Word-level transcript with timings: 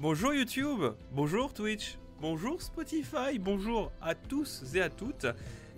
Bonjour 0.00 0.32
YouTube, 0.32 0.80
bonjour 1.10 1.52
Twitch, 1.52 1.98
bonjour 2.20 2.62
Spotify, 2.62 3.36
bonjour 3.40 3.90
à 4.00 4.14
tous 4.14 4.62
et 4.72 4.80
à 4.80 4.90
toutes. 4.90 5.26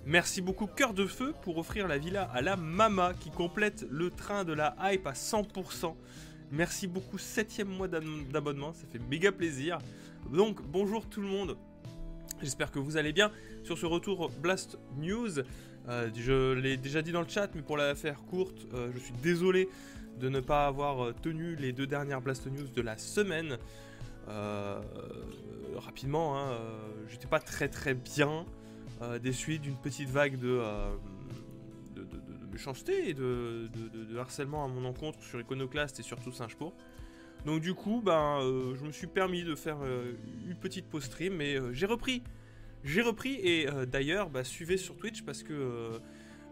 Merci 0.05 0.43
beaucoup 0.43 0.67
Cœur 0.67 0.93
de 0.93 1.07
Feu 1.07 1.33
pour 1.41 1.57
offrir 1.57 1.89
la 1.89 1.97
villa 1.97 2.25
à 2.25 2.43
la 2.43 2.55
Mama 2.55 3.15
qui 3.19 3.31
complète 3.31 3.87
le 3.91 4.11
train 4.11 4.45
de 4.45 4.53
la 4.53 4.77
hype 4.83 5.07
à 5.07 5.13
100%. 5.13 5.95
Merci 6.53 6.87
beaucoup, 6.87 7.17
septième 7.17 7.69
mois 7.69 7.89
d'abonnement, 7.89 8.75
ça 8.75 8.87
fait 8.93 8.99
méga 8.99 9.33
plaisir. 9.33 9.79
Donc 10.31 10.61
bonjour 10.61 11.09
tout 11.09 11.23
le 11.23 11.29
monde, 11.29 11.57
j'espère 12.43 12.71
que 12.71 12.79
vous 12.79 12.99
allez 12.99 13.15
bien. 13.15 13.33
Sur 13.65 13.79
ce 13.79 13.87
retour 13.87 14.29
Blast 14.43 14.79
News, 14.99 15.39
euh, 15.89 16.11
je 16.15 16.53
l'ai 16.53 16.77
déjà 16.77 17.01
dit 17.01 17.13
dans 17.13 17.23
le 17.23 17.29
chat, 17.29 17.49
mais 17.55 17.63
pour 17.63 17.79
la 17.79 17.95
faire 17.95 18.21
courte, 18.27 18.67
euh, 18.75 18.91
je 18.93 18.99
suis 18.99 19.15
désolé 19.23 19.71
de 20.19 20.29
ne 20.29 20.41
pas 20.41 20.67
avoir 20.67 21.07
euh, 21.07 21.15
tenu 21.23 21.57
les 21.57 21.73
deux 21.73 21.87
dernières 21.87 22.21
Blast 22.21 22.47
News 22.49 22.69
de 22.69 22.83
la 22.83 22.99
semaine. 22.99 23.57
Rapidement, 25.77 26.39
hein, 26.39 26.59
j'étais 27.09 27.27
pas 27.27 27.41
très 27.41 27.69
très 27.69 27.95
bien 27.95 28.45
des 29.23 29.33
suites 29.33 29.63
d'une 29.63 29.77
petite 29.77 30.09
vague 30.09 30.39
de, 30.39 30.61
méchanceté 32.53 33.09
et 33.09 33.15
de, 33.15 33.69
harcèlement 34.19 34.65
à 34.65 34.69
mon 34.69 34.85
encontre 34.85 35.23
sur 35.23 35.41
Iconoclast 35.41 35.99
et 36.01 36.03
surtout 36.03 36.33
Singe-Pour. 36.33 36.75
Donc 37.47 37.61
du 37.63 37.75
coup, 37.75 38.03
ben, 38.05 38.41
je 38.75 38.85
me 38.85 38.93
suis 38.93 39.07
permis 39.07 39.43
de 39.43 39.55
faire 39.55 39.79
une 40.47 40.57
petite 40.57 40.87
pause 40.87 41.05
stream, 41.05 41.35
mais 41.37 41.59
j'ai 41.73 41.87
repris 41.87 42.23
j'ai 42.85 43.03
repris 43.03 43.35
et 43.35 43.69
euh, 43.69 43.85
d'ailleurs, 43.87 44.31
bah, 44.31 44.45
suivez 44.45 44.77
sur 44.77 44.97
Twitch 44.97 45.23
parce 45.23 45.43
que 45.43 45.53
euh, 45.53 45.99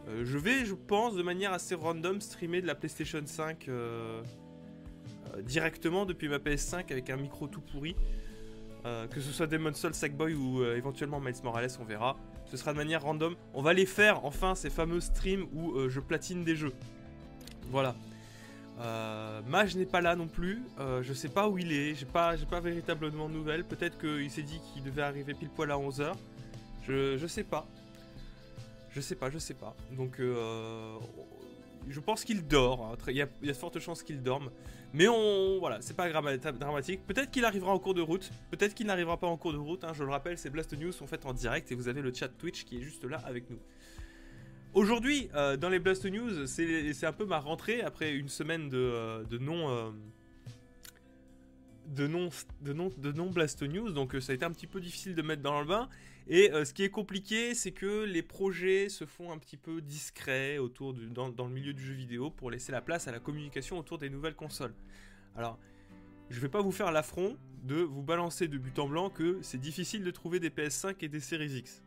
euh, 0.08 0.24
je 0.24 0.38
vais, 0.38 0.64
je 0.64 0.74
pense, 0.74 1.14
de 1.14 1.22
manière 1.22 1.52
assez 1.52 1.74
random 1.74 2.20
streamer 2.20 2.60
de 2.60 2.66
la 2.66 2.74
PlayStation 2.74 3.22
5 3.24 3.68
directement 5.42 6.06
depuis 6.06 6.28
ma 6.28 6.38
PS5 6.38 6.90
avec 6.90 7.10
un 7.10 7.16
micro 7.16 7.46
tout 7.46 7.60
pourri. 7.60 7.96
que 8.84 9.20
ce 9.20 9.32
soit 9.32 9.46
Demon's 9.46 9.76
Souls, 9.76 9.94
Sackboy 9.94 10.34
ou 10.34 10.64
éventuellement 10.64 11.20
Miles 11.20 11.42
Morales, 11.42 11.70
on 11.80 11.84
verra. 11.84 12.16
Ce 12.46 12.56
sera 12.56 12.72
de 12.72 12.78
manière 12.78 13.02
random. 13.02 13.34
On 13.54 13.62
va 13.62 13.72
les 13.72 13.86
faire 13.86 14.24
enfin 14.24 14.54
ces 14.54 14.70
fameux 14.70 15.00
streams 15.00 15.46
où 15.52 15.88
je 15.88 16.00
platine 16.00 16.44
des 16.44 16.56
jeux. 16.56 16.72
Voilà. 17.70 17.94
Euh, 18.80 19.40
Mage 19.48 19.76
n'est 19.76 19.86
pas 19.86 20.00
là 20.00 20.14
non 20.14 20.28
plus. 20.28 20.62
Euh, 20.78 21.02
je 21.02 21.12
sais 21.12 21.28
pas 21.28 21.48
où 21.48 21.58
il 21.58 21.72
est. 21.72 21.94
J'ai 21.94 22.06
pas, 22.06 22.36
pas 22.48 22.60
véritablement 22.60 23.28
de 23.28 23.34
nouvelles. 23.34 23.64
Peut-être 23.64 23.98
qu'il 23.98 24.30
s'est 24.30 24.42
dit 24.42 24.60
qu'il 24.72 24.82
devait 24.84 25.02
arriver 25.02 25.34
pile 25.34 25.50
poil 25.50 25.70
à 25.70 25.76
11h. 25.76 26.12
Je, 26.86 27.16
je 27.18 27.26
sais 27.26 27.44
pas. 27.44 27.66
Je 28.90 29.00
sais 29.00 29.16
pas, 29.16 29.30
je 29.30 29.38
sais 29.38 29.54
pas. 29.54 29.74
Donc, 29.92 30.20
euh, 30.20 30.96
je 31.88 32.00
pense 32.00 32.24
qu'il 32.24 32.46
dort. 32.46 32.84
Hein. 32.84 32.96
Il 33.08 33.16
y, 33.16 33.22
a, 33.22 33.26
de 33.26 33.52
fortes 33.52 33.78
chances 33.78 34.02
qu'il 34.02 34.22
dorme. 34.22 34.50
Mais 34.92 35.06
on, 35.08 35.58
voilà, 35.58 35.80
c'est 35.80 35.96
pas 35.96 36.10
dramatique. 36.10 37.06
Peut-être 37.06 37.30
qu'il 37.30 37.44
arrivera 37.44 37.72
en 37.72 37.78
cours 37.78 37.94
de 37.94 38.00
route. 38.00 38.30
Peut-être 38.50 38.74
qu'il 38.74 38.86
n'arrivera 38.86 39.18
pas 39.18 39.26
en 39.26 39.36
cours 39.36 39.52
de 39.52 39.58
route. 39.58 39.84
Hein. 39.84 39.92
Je 39.94 40.02
le 40.02 40.10
rappelle, 40.10 40.38
ces 40.38 40.50
Blast 40.50 40.72
News 40.78 40.92
sont 40.92 41.06
faites 41.06 41.26
en 41.26 41.34
direct 41.34 41.70
et 41.70 41.74
vous 41.74 41.88
avez 41.88 42.00
le 42.00 42.12
chat 42.12 42.28
Twitch 42.28 42.64
qui 42.64 42.78
est 42.78 42.82
juste 42.82 43.04
là 43.04 43.20
avec 43.24 43.50
nous. 43.50 43.58
Aujourd'hui, 44.74 45.28
euh, 45.34 45.56
dans 45.56 45.68
les 45.70 45.78
Blast 45.78 46.04
News, 46.04 46.46
c'est 46.46 47.04
un 47.04 47.12
peu 47.12 47.24
ma 47.24 47.38
rentrée 47.38 47.80
après 47.80 48.14
une 48.14 48.28
semaine 48.28 48.68
de, 48.68 48.78
euh, 48.78 49.24
non. 49.40 49.70
Euh, 49.70 49.90
de 51.86 52.06
non, 52.06 52.28
de, 52.60 52.74
non, 52.74 52.90
de 52.98 53.12
non 53.12 53.30
Blast 53.30 53.62
News, 53.62 53.92
donc 53.92 54.14
ça 54.20 54.32
a 54.32 54.34
été 54.34 54.44
un 54.44 54.50
petit 54.50 54.66
peu 54.66 54.78
difficile 54.78 55.14
de 55.14 55.22
mettre 55.22 55.40
dans 55.40 55.58
le 55.58 55.66
bain. 55.66 55.88
Et 56.28 56.50
ce 56.52 56.74
qui 56.74 56.82
est 56.82 56.90
compliqué, 56.90 57.54
c'est 57.54 57.72
que 57.72 58.04
les 58.04 58.22
projets 58.22 58.90
se 58.90 59.06
font 59.06 59.32
un 59.32 59.38
petit 59.38 59.56
peu 59.56 59.80
discrets 59.80 60.58
autour 60.58 60.92
dans, 60.92 61.46
le 61.46 61.52
milieu 61.52 61.72
du 61.72 61.82
jeu 61.82 61.94
vidéo 61.94 62.30
pour 62.30 62.50
laisser 62.50 62.70
la 62.70 62.82
place 62.82 63.08
à 63.08 63.12
la 63.12 63.18
communication 63.18 63.78
autour 63.78 63.96
des 63.96 64.10
nouvelles 64.10 64.34
consoles. 64.34 64.74
Alors, 65.36 65.58
je 66.28 66.38
vais 66.38 66.50
pas 66.50 66.60
vous 66.60 66.72
faire 66.72 66.92
l'affront 66.92 67.38
de 67.62 67.76
vous 67.76 68.02
balancer 68.02 68.46
de 68.46 68.58
but 68.58 68.78
en 68.78 68.88
blanc 68.88 69.08
que 69.08 69.38
c'est 69.40 69.60
difficile 69.60 70.04
de 70.04 70.10
trouver 70.10 70.38
des 70.38 70.50
PS5 70.50 70.96
et 71.00 71.08
des 71.08 71.20
Series 71.20 71.56
X. 71.56 71.82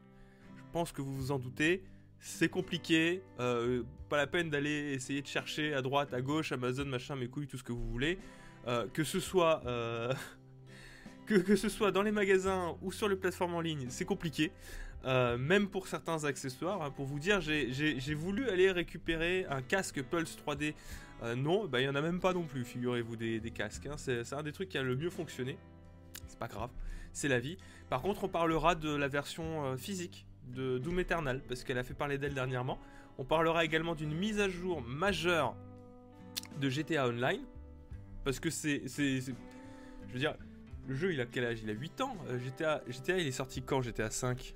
Je 0.57 0.63
pense 0.71 0.91
que 0.91 1.03
vous 1.03 1.15
vous 1.15 1.31
en 1.31 1.37
doutez 1.37 1.83
c'est 2.21 2.49
compliqué, 2.49 3.23
euh, 3.39 3.83
pas 4.07 4.17
la 4.17 4.27
peine 4.27 4.49
d'aller 4.49 4.93
essayer 4.93 5.21
de 5.23 5.27
chercher 5.27 5.73
à 5.73 5.81
droite, 5.81 6.13
à 6.13 6.21
gauche, 6.21 6.51
Amazon, 6.51 6.85
machin, 6.85 7.15
mes 7.15 7.27
couilles, 7.27 7.47
tout 7.47 7.57
ce 7.57 7.63
que 7.63 7.71
vous 7.71 7.89
voulez. 7.89 8.19
Euh, 8.67 8.87
que 8.93 9.03
ce 9.03 9.19
soit 9.19 9.63
euh, 11.29 11.41
que, 11.43 11.55
ce 11.55 11.69
soit 11.69 11.91
dans 11.91 12.01
les 12.01 12.11
magasins 12.11 12.75
ou 12.81 12.91
sur 12.91 13.07
les 13.07 13.15
plateformes 13.15 13.55
en 13.55 13.61
ligne, 13.61 13.87
c'est 13.89 14.05
compliqué. 14.05 14.51
même 15.03 15.67
pour 15.67 15.87
certains 15.87 16.23
accessoires, 16.25 16.81
hein. 16.81 16.91
pour 16.91 17.05
vous 17.05 17.19
dire, 17.19 17.41
j'ai 17.41 18.13
voulu 18.13 18.49
aller 18.49 18.71
récupérer 18.71 19.45
un 19.49 19.61
casque 19.61 20.01
Pulse 20.03 20.37
3D. 20.45 20.73
non, 21.37 21.67
bah, 21.67 21.79
il 21.79 21.83
n'y 21.83 21.89
en 21.89 21.95
a 21.95 22.01
même 22.01 22.19
pas 22.19 22.33
non 22.33 22.43
plus, 22.43 22.63
figurez-vous, 22.63 23.15
des, 23.15 23.51
casques. 23.53 23.87
Hein. 23.87 23.95
C'est 23.97 24.33
un 24.33 24.43
des 24.43 24.51
trucs 24.51 24.69
qui 24.69 24.77
a 24.77 24.83
le 24.83 24.95
mieux 24.95 25.09
fonctionné. 25.09 25.57
C'est 26.27 26.39
pas 26.39 26.47
grave, 26.47 26.69
c'est 27.13 27.27
la 27.27 27.39
vie. 27.39 27.57
Par 27.89 28.01
contre, 28.01 28.23
on 28.23 28.29
parlera 28.29 28.75
de 28.75 28.93
la 28.95 29.07
version 29.07 29.75
physique 29.77 30.25
de 30.47 30.77
Doom 30.77 30.99
Eternal, 30.99 31.41
parce 31.47 31.63
qu'elle 31.63 31.77
a 31.77 31.83
fait 31.83 31.93
parler 31.93 32.17
d'elle 32.17 32.33
dernièrement. 32.33 32.79
On 33.17 33.23
parlera 33.23 33.65
également 33.65 33.95
d'une 33.95 34.13
mise 34.13 34.39
à 34.39 34.49
jour 34.49 34.81
majeure 34.81 35.55
de 36.59 36.69
GTA 36.69 37.07
Online, 37.07 37.41
parce 38.23 38.39
que 38.39 38.49
c'est... 38.49 38.83
Je 38.87 40.13
veux 40.13 40.19
dire, 40.19 40.35
le 40.87 40.95
jeu, 40.95 41.13
il 41.13 41.21
a 41.21 41.25
quel 41.25 41.45
âge? 41.45 41.59
Il 41.63 41.69
a 41.69 41.73
8 41.73 42.01
ans? 42.01 42.15
Euh, 42.29 42.39
GTA, 42.39 42.81
il 43.17 43.27
est 43.27 43.31
sorti 43.31 43.61
quand 43.61 43.81
GTA 43.81 44.09
5 44.09 44.55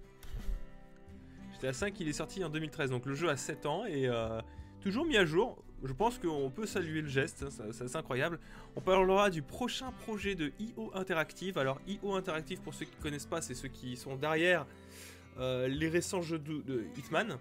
GTA 1.55 1.73
5, 1.73 1.99
il 1.99 2.07
est 2.09 2.13
sorti 2.13 2.43
en 2.43 2.49
2013, 2.49 2.89
donc 2.89 3.05
le 3.05 3.15
jeu 3.15 3.29
a 3.29 3.37
7 3.37 3.65
ans, 3.65 3.85
et 3.85 4.07
euh, 4.07 4.41
toujours 4.81 5.05
mis 5.05 5.17
à 5.17 5.25
jour. 5.25 5.57
Je 5.83 5.93
pense 5.93 6.17
qu'on 6.17 6.49
peut 6.49 6.65
saluer 6.65 7.01
le 7.01 7.07
geste, 7.07 7.43
hein, 7.43 7.69
c'est 7.71 7.95
incroyable. 7.95 8.39
On 8.75 8.81
parlera 8.81 9.29
du 9.29 9.41
prochain 9.41 9.91
projet 9.91 10.35
de 10.35 10.51
IO 10.59 10.91
Interactive. 10.95 11.57
Alors, 11.57 11.79
IO 11.87 12.15
Interactive, 12.15 12.59
pour 12.61 12.73
ceux 12.73 12.85
qui 12.85 12.97
ne 12.97 13.03
connaissent 13.03 13.25
pas, 13.25 13.41
c'est 13.41 13.53
ceux 13.53 13.67
qui 13.67 13.95
sont 13.95 14.15
derrière 14.15 14.65
euh, 15.39 15.67
les 15.67 15.89
récents 15.89 16.21
jeux 16.21 16.39
de, 16.39 16.85
Hitman. 16.97 17.37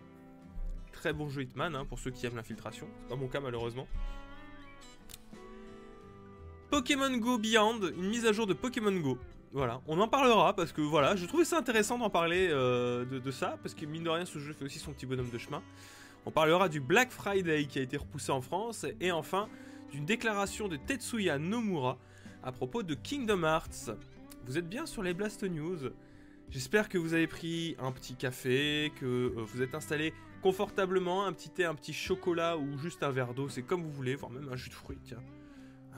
Très 0.93 1.13
bon 1.13 1.29
jeu 1.29 1.43
Hitman 1.43 1.75
hein, 1.75 1.85
pour 1.85 1.99
ceux 1.99 2.11
qui 2.11 2.27
aiment 2.27 2.37
l'infiltration. 2.37 2.87
C'est 3.01 3.09
pas 3.09 3.17
mon 3.17 3.29
cas 3.29 3.41
malheureusement. 3.41 3.87
Pokémon 6.75 7.17
Go 7.19 7.39
Beyond, 7.39 7.83
une 7.97 8.09
mise 8.09 8.27
à 8.27 8.33
jour 8.33 8.49
de 8.49 8.53
Pokémon 8.53 8.91
Go. 8.91 9.17
Voilà, 9.53 9.81
on 9.87 10.01
en 10.01 10.09
parlera 10.09 10.57
parce 10.57 10.73
que 10.73 10.81
voilà, 10.81 11.15
je 11.15 11.25
trouvais 11.25 11.45
ça 11.45 11.57
intéressant 11.57 11.99
d'en 11.99 12.11
parler 12.11 12.49
euh, 12.51 13.05
de, 13.05 13.31
ça 13.31 13.61
parce 13.63 13.77
que 13.77 13.87
mine 13.87 14.03
de 14.03 14.11
rien, 14.11 14.25
ce 14.25 14.41
jeu 14.41 14.53
fait 14.55 14.65
aussi 14.65 14.81
son 14.81 14.93
petit 14.93 15.07
bonhomme 15.07 15.31
de 15.31 15.39
chemin. 15.39 15.63
On 16.27 16.33
parlera 16.33 16.69
du 16.69 16.81
Black 16.81 17.13
Friday 17.13 17.67
qui 17.67 17.79
a 17.79 17.83
été 17.83 17.97
repoussé 17.97 18.33
en 18.33 18.41
France 18.41 18.87
et 19.01 19.13
enfin 19.13 19.49
d'une 19.93 20.05
déclaration 20.05 20.67
de 20.67 20.75
Tetsuya 20.75 21.39
Nomura 21.39 21.97
à 22.43 22.51
propos 22.51 22.83
de 22.83 22.95
Kingdom 22.95 23.45
Hearts. 23.45 23.91
Vous 24.45 24.59
êtes 24.59 24.69
bien 24.69 24.85
sur 24.85 25.05
les 25.05 25.15
Blast 25.15 25.45
News 25.45 25.93
J'espère 26.51 26.89
que 26.89 26.99
vous 26.99 27.15
avez 27.15 27.29
pris 27.29 27.77
un 27.79 27.93
petit 27.93 28.17
café, 28.17 28.91
que 28.99 29.07
euh, 29.07 29.33
vous 29.37 29.63
êtes 29.63 29.77
installé 29.77 30.13
confortablement, 30.43 31.25
un 31.25 31.33
petit 31.33 31.51
thé, 31.51 31.67
un 31.67 31.77
petit 31.77 31.93
chocolat 31.93 32.59
ou 32.59 32.77
juste 32.79 33.05
un 33.05 33.13
verre 33.13 33.33
d'eau, 33.33 33.49
c'est 33.49 33.63
comme 33.63 33.85
vous 33.85 33.93
voulez, 33.93 34.17
voire 34.17 34.33
même 34.33 34.49
un 34.53 34.57
jus 34.57 34.71
de 34.71 34.75
fruits, 34.75 34.99
tiens. 35.05 35.23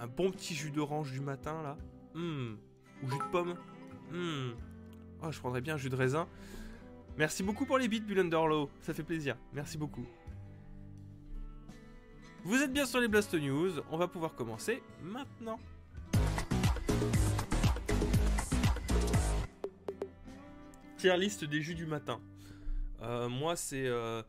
Un 0.00 0.06
bon 0.06 0.30
petit 0.30 0.54
jus 0.54 0.70
d'orange 0.70 1.12
du 1.12 1.20
matin 1.20 1.62
là. 1.62 1.76
Hum. 2.14 2.58
Ou 3.02 3.10
jus 3.10 3.18
de 3.18 3.30
pomme. 3.30 3.54
Hum. 4.12 4.54
Oh, 5.22 5.30
je 5.30 5.38
prendrais 5.38 5.60
bien 5.60 5.74
un 5.74 5.78
jus 5.78 5.90
de 5.90 5.96
raisin. 5.96 6.28
Merci 7.16 7.42
beaucoup 7.42 7.64
pour 7.64 7.78
les 7.78 7.88
bits, 7.88 8.00
Bullenderlow. 8.00 8.68
Ça 8.82 8.92
fait 8.92 9.02
plaisir. 9.02 9.36
Merci 9.52 9.78
beaucoup. 9.78 10.06
Vous 12.44 12.62
êtes 12.62 12.72
bien 12.72 12.86
sur 12.86 13.00
les 13.00 13.08
Blast 13.08 13.34
News. 13.34 13.80
On 13.90 13.96
va 13.96 14.06
pouvoir 14.06 14.34
commencer 14.34 14.82
maintenant. 15.02 15.58
tier 20.96 21.16
liste 21.16 21.44
des 21.44 21.60
jus 21.60 21.74
du 21.74 21.86
matin. 21.86 22.20
Euh, 23.02 23.28
moi, 23.28 23.56
c'est 23.56 23.86
euh, 23.86 24.22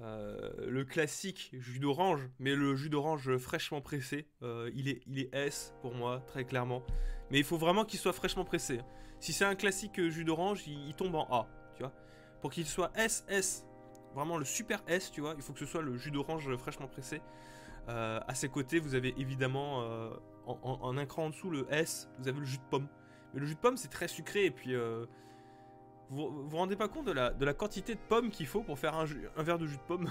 le 0.00 0.84
classique 0.84 1.50
jus 1.52 1.78
d'orange, 1.78 2.28
mais 2.38 2.54
le 2.54 2.74
jus 2.76 2.90
d'orange 2.90 3.36
fraîchement 3.36 3.80
pressé. 3.80 4.26
il, 4.42 4.88
est, 4.88 5.02
il 5.06 5.18
est 5.18 5.34
S 5.34 5.74
pour 5.82 5.94
moi, 5.94 6.22
très 6.26 6.44
clairement. 6.44 6.82
Mais 7.30 7.38
il 7.38 7.44
faut 7.44 7.58
vraiment 7.58 7.84
qu'il 7.84 7.98
soit 7.98 8.12
fraîchement 8.12 8.44
pressé. 8.44 8.80
Si 9.20 9.32
c'est 9.32 9.44
un 9.44 9.54
classique 9.54 10.00
jus 10.08 10.24
d'orange, 10.24 10.66
il, 10.66 10.94
tombe 10.94 11.14
en 11.14 11.26
A, 11.30 11.46
tu 11.74 11.82
vois. 11.82 11.92
Pour 12.40 12.50
qu'il 12.50 12.66
soit 12.66 12.90
SS, 12.96 13.66
vraiment 14.14 14.38
le 14.38 14.44
super 14.44 14.82
S, 14.88 15.10
tu 15.10 15.20
vois, 15.20 15.34
il 15.36 15.42
faut 15.42 15.52
que 15.52 15.58
ce 15.58 15.66
soit 15.66 15.82
le 15.82 15.96
jus 15.96 16.10
d'orange 16.10 16.54
fraîchement 16.56 16.88
pressé. 16.88 17.20
à 17.86 18.34
ses 18.34 18.48
côtés, 18.48 18.78
vous 18.78 18.94
avez 18.94 19.14
évidemment 19.18 19.84
en, 20.46 20.96
un 20.96 21.06
cran 21.06 21.26
en 21.26 21.30
dessous 21.30 21.50
le 21.50 21.66
S, 21.70 22.08
vous 22.18 22.28
avez 22.28 22.40
le 22.40 22.46
jus 22.46 22.58
de 22.58 22.68
pomme. 22.70 22.88
Mais 23.34 23.40
le 23.40 23.46
jus 23.46 23.54
de 23.54 23.60
pomme, 23.60 23.76
c'est 23.76 23.88
très 23.88 24.08
sucré 24.08 24.46
et 24.46 24.50
puis 24.50 24.74
vous 26.10 26.48
vous 26.48 26.56
rendez 26.56 26.76
pas 26.76 26.88
compte 26.88 27.06
de 27.06 27.12
la, 27.12 27.54
quantité 27.54 27.94
de 27.94 28.00
pommes 28.00 28.30
qu'il 28.30 28.46
faut 28.46 28.62
pour 28.62 28.78
faire 28.78 28.94
un, 28.96 29.04
verre 29.42 29.58
de 29.58 29.66
jus 29.66 29.76
de 29.76 29.82
pomme? 29.82 30.10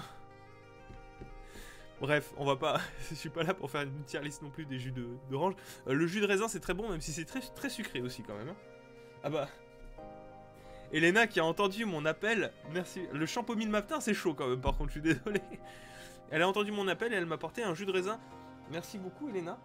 Bref, 1.99 2.33
on 2.37 2.45
va 2.45 2.55
pas. 2.55 2.79
je 3.09 3.15
suis 3.15 3.29
pas 3.29 3.43
là 3.43 3.53
pour 3.53 3.69
faire 3.69 3.81
une 3.81 4.03
tier 4.05 4.21
list 4.21 4.41
non 4.41 4.49
plus 4.49 4.65
des 4.65 4.79
jus 4.79 4.93
d'orange. 5.29 5.55
Euh, 5.87 5.93
le 5.93 6.07
jus 6.07 6.21
de 6.21 6.25
raisin 6.25 6.47
c'est 6.47 6.61
très 6.61 6.73
bon, 6.73 6.89
même 6.89 7.01
si 7.01 7.11
c'est 7.11 7.25
très, 7.25 7.41
très 7.41 7.69
sucré 7.69 8.01
aussi 8.01 8.23
quand 8.23 8.35
même. 8.35 8.47
Hein. 8.49 8.55
Ah 9.23 9.29
bah. 9.29 9.49
Elena 10.93 11.27
qui 11.27 11.41
a 11.41 11.45
entendu 11.45 11.83
mon 11.83 12.05
appel, 12.05 12.53
merci. 12.71 13.01
Le 13.11 13.25
champomis 13.25 13.65
de 13.65 13.71
matin 13.71 13.99
c'est 13.99 14.13
chaud 14.13 14.33
quand 14.33 14.47
même, 14.47 14.61
par 14.61 14.77
contre, 14.77 14.93
je 14.93 15.01
suis 15.01 15.13
désolé. 15.13 15.41
Elle 16.31 16.41
a 16.41 16.47
entendu 16.47 16.71
mon 16.71 16.87
appel 16.87 17.11
et 17.11 17.17
elle 17.17 17.25
m'a 17.25 17.37
porté 17.37 17.63
un 17.63 17.73
jus 17.73 17.85
de 17.85 17.91
raisin. 17.91 18.19
Merci 18.71 18.97
beaucoup, 18.97 19.27
Elena. 19.29 19.59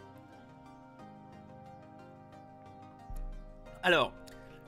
Alors, 3.84 4.12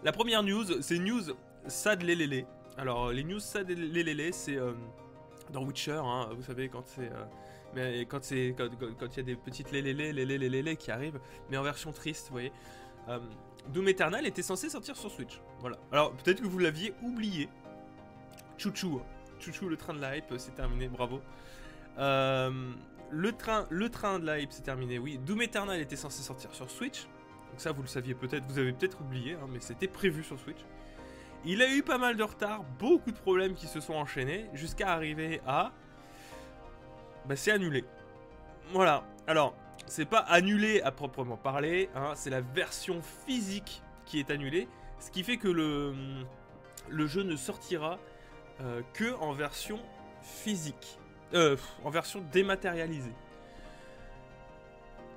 la 0.05 0.13
première 0.13 0.43
news, 0.43 0.83
c'est 0.83 0.99
news 0.99 1.35
sad 1.69 2.03
lélélé. 2.03 2.47
Alors, 2.77 3.11
les 3.11 3.25
news 3.25 3.41
sad 3.41 3.71
lélélé, 3.71 4.33
c'est 4.33 4.57
euh, 4.57 4.73
dans 5.53 5.63
Witcher, 5.65 6.01
hein, 6.03 6.29
vous 6.35 6.43
savez, 6.43 6.69
quand 6.69 6.87
c'est. 6.87 7.11
euh, 7.13 7.25
mais 7.75 8.07
quand 8.07 8.23
c'est 8.23 8.55
quand 8.57 8.69
il 9.13 9.17
y 9.17 9.21
a 9.21 9.23
des 9.23 9.37
petites 9.37 9.71
lélélé, 9.71 10.13
lélé, 10.13 10.39
lélé 10.39 10.77
qui 10.77 10.91
arrivent, 10.91 11.21
mais 11.51 11.57
en 11.57 11.63
version 11.63 11.93
triste, 11.93 12.27
vous 12.29 12.33
voyez. 12.33 12.53
Euh, 13.09 13.19
Doom 13.73 13.89
Eternal 13.89 14.27
était 14.27 14.43
censé 14.43 14.69
sortir 14.69 14.97
sur 14.97 15.11
Switch. 15.11 15.41
Voilà. 15.61 15.77
Alors, 15.93 16.13
peut-être 16.13 16.41
que 16.41 16.47
vous 16.47 16.59
l'aviez 16.59 16.95
oublié. 17.03 17.49
Chouchou. 18.59 19.01
Chouchou, 19.41 19.69
le 19.69 19.77
train 19.77 19.93
de 19.93 20.01
la 20.01 20.17
hype, 20.17 20.33
c'est 20.39 20.55
terminé, 20.55 20.89
bravo. 20.89 21.21
Euh, 21.99 22.73
le, 23.11 23.33
train, 23.33 23.67
le 23.71 23.89
train 23.91 24.19
de 24.19 24.27
la 24.27 24.39
hype, 24.39 24.53
c'est 24.53 24.63
terminé, 24.63 24.99
oui. 24.99 25.19
Doom 25.19 25.43
Eternal 25.43 25.81
était 25.81 25.97
censé 25.97 26.23
sortir 26.23 26.55
sur 26.55 26.71
Switch. 26.71 27.03
Donc 27.51 27.61
ça, 27.61 27.73
vous 27.73 27.83
le 27.83 27.89
saviez 27.89 28.15
peut-être, 28.15 28.45
vous 28.47 28.59
avez 28.59 28.73
peut-être 28.73 29.01
oublié, 29.01 29.35
hein, 29.35 29.47
mais 29.51 29.61
c'était 29.61 29.89
prévu 29.89 30.23
sur 30.23 30.39
Switch. 30.39 30.61
Il 31.45 31.63
a 31.63 31.71
eu 31.71 31.83
pas 31.83 31.99
mal 31.99 32.17
de 32.17 32.23
retard, 32.23 32.65
beaucoup 32.79 33.13
de 33.13 33.19
problèmes 33.19 33.55
qui 33.55 33.67
se 33.67 33.81
sont 33.81 33.95
enchaînés, 33.95 34.47
jusqu'à 34.55 34.93
arriver 34.93 35.41
à... 35.47 35.73
Bah 37.27 37.37
c'est 37.37 37.53
annulé. 37.53 37.85
Voilà. 38.73 39.05
Alors, 39.27 39.55
c'est 39.87 40.05
pas 40.05 40.21
annulé 40.21 40.81
à 40.83 40.91
proprement 40.91 41.37
parler, 41.37 41.89
hein, 41.95 42.13
c'est 42.15 42.31
la 42.31 42.41
version 42.41 43.01
physique 43.27 43.83
qui 44.05 44.19
est 44.19 44.31
annulée, 44.31 44.69
ce 44.99 45.11
qui 45.11 45.23
fait 45.23 45.37
que 45.37 45.49
le, 45.49 45.95
le 46.89 47.07
jeu 47.07 47.23
ne 47.23 47.37
sortira 47.37 47.99
euh, 48.61 48.83
que 48.95 49.15
en 49.21 49.33
version 49.33 49.79
physique, 50.23 50.99
euh, 51.35 51.57
en 51.85 51.91
version 51.91 52.25
dématérialisée. 52.33 53.15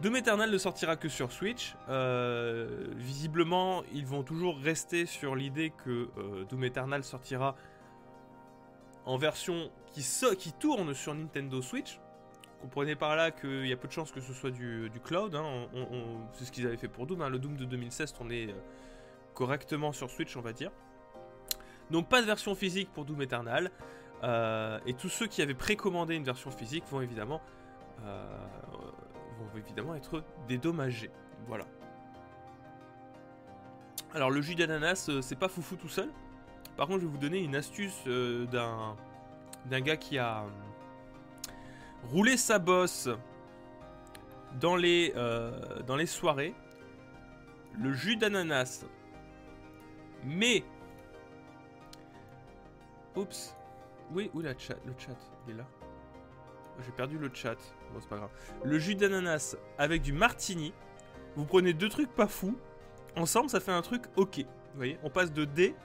Doom 0.02 0.16
Eternal 0.16 0.50
ne 0.50 0.58
sortira 0.58 0.96
que 0.96 1.10
sur 1.10 1.30
Switch. 1.32 1.76
Euh, 1.90 2.88
visiblement, 2.96 3.84
ils 3.92 4.06
vont 4.06 4.24
toujours 4.24 4.58
rester 4.58 5.06
sur 5.06 5.36
l'idée 5.36 5.74
que 5.84 6.08
euh, 6.18 6.46
Doom 6.46 6.64
Eternal 6.64 7.04
sortira 7.04 7.56
en 9.06 9.18
version 9.18 9.70
qui, 9.92 10.54
tourne 10.54 10.94
sur 10.94 11.14
Nintendo 11.14 11.62
Switch. 11.62 12.00
Comprenez 12.62 12.96
par 12.96 13.18
là 13.18 13.32
qu'il 13.32 13.68
y 13.68 13.74
a 13.74 13.78
peu 13.78 13.90
de 13.90 13.94
chances 13.94 14.12
que 14.12 14.22
ce 14.22 14.32
soit 14.32 14.52
du, 14.52 14.90
cloud. 15.04 15.36
hein. 15.36 15.68
C'est 16.34 16.46
ce 16.46 16.52
qu'ils 16.54 16.66
avaient 16.66 16.78
fait 16.78 16.88
pour 16.88 17.06
Doom. 17.06 17.22
hein. 17.22 17.30
Le 17.30 17.40
Doom 17.40 17.58
de 17.58 17.66
2016 17.66 18.14
tournait 18.14 18.48
euh, 18.48 18.54
correctement 19.34 19.92
sur 19.92 20.10
Switch, 20.10 20.38
on 20.38 20.42
va 20.42 20.54
dire. 20.54 20.72
Donc 21.92 22.08
pas 22.08 22.22
de 22.22 22.26
version 22.26 22.56
physique 22.56 22.90
pour 22.94 23.04
Doom 23.04 23.22
Eternal. 23.22 23.70
Et 24.86 24.94
tous 24.94 25.10
ceux 25.10 25.28
qui 25.28 25.42
avaient 25.42 25.54
précommandé 25.54 26.16
une 26.16 26.26
version 26.26 26.52
physique 26.52 26.84
vont 26.90 27.02
évidemment, 27.02 27.42
vont 29.40 29.58
évidemment 29.58 29.96
être 29.96 30.24
dédommagés. 30.48 31.12
Voilà. 31.48 31.66
Alors 34.14 34.32
le 34.32 34.42
jus 34.42 34.56
d'ananas, 34.56 35.08
euh, 35.10 35.22
c'est 35.22 35.36
pas 35.36 35.50
foufou 35.50 35.76
tout 35.76 35.88
seul. 35.88 36.10
Par 36.78 36.88
contre, 36.88 37.02
je 37.02 37.06
vais 37.06 37.12
vous 37.12 37.18
donner 37.18 37.40
une 37.40 37.56
astuce 37.56 38.02
euh, 38.08 38.46
d'un 38.46 39.82
gars 39.82 39.98
qui 39.98 40.18
a 40.18 40.44
euh, 40.44 40.48
roulé 42.10 42.38
sa 42.38 42.58
bosse 42.58 43.10
dans 44.60 44.76
les 44.76 45.14
dans 45.86 45.96
les 45.96 46.08
soirées. 46.08 46.56
Le 47.78 47.94
jus 47.94 48.16
d'ananas, 48.16 48.86
mais 50.26 50.64
oups, 53.16 53.56
oui, 54.12 54.32
où 54.34 54.42
la 54.42 54.58
chat, 54.58 54.76
le 54.86 54.94
chat, 54.98 55.16
il 55.46 55.54
est 55.54 55.58
là. 55.58 55.66
J'ai 56.84 56.92
perdu 56.92 57.18
le 57.18 57.30
chat. 57.32 57.58
Le 58.64 58.80
jus 58.80 58.96
d'ananas 58.96 59.56
avec 59.78 60.02
du 60.02 60.14
martini. 60.14 60.74
Vous 61.36 61.46
prenez 61.46 61.74
deux 61.74 61.90
trucs 61.90 62.14
pas 62.14 62.28
fous. 62.28 62.58
Ensemble, 63.16 63.50
ça 63.50 63.60
fait 63.60 63.72
un 63.72 63.82
truc 63.82 64.04
ok. 64.16 64.40
Vous 64.40 64.78
voyez 64.78 65.00
On 65.04 65.10
passe 65.10 65.32
de 65.32 65.46
D 65.46 65.76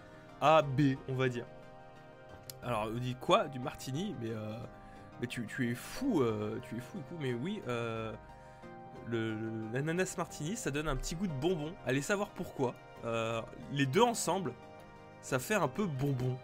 à 0.41 0.63
B, 0.63 0.97
on 1.09 1.15
va 1.15 1.29
dire. 1.29 1.47
Alors, 2.63 2.91
vous 2.91 2.99
dites 3.01 3.19
quoi? 3.21 3.49
Du 3.49 3.59
martini 3.59 4.15
Mais, 4.21 4.31
euh, 4.31 4.57
mais 5.21 5.27
tu, 5.27 5.47
tu 5.47 5.71
es 5.71 5.75
fou. 5.75 6.23
euh, 6.23 6.59
tu 6.69 6.77
es 6.77 6.81
fou. 6.81 6.99
Mais 7.21 7.35
oui, 7.35 7.63
euh, 7.69 8.13
l'ananas 9.11 10.17
martini, 10.17 10.57
ça 10.57 10.71
donne 10.71 10.89
un 10.89 10.97
petit 10.97 11.15
goût 11.15 11.27
de 11.27 11.33
bonbon. 11.33 11.75
Allez 11.87 12.03
savoir 12.03 12.31
pourquoi. 12.31 12.75
Les 13.73 13.87
deux 13.87 14.03
ensemble, 14.03 14.55
ça 15.21 15.39
fait 15.39 15.55
un 15.55 15.69
peu 15.69 15.87
bonbon. 15.87 16.39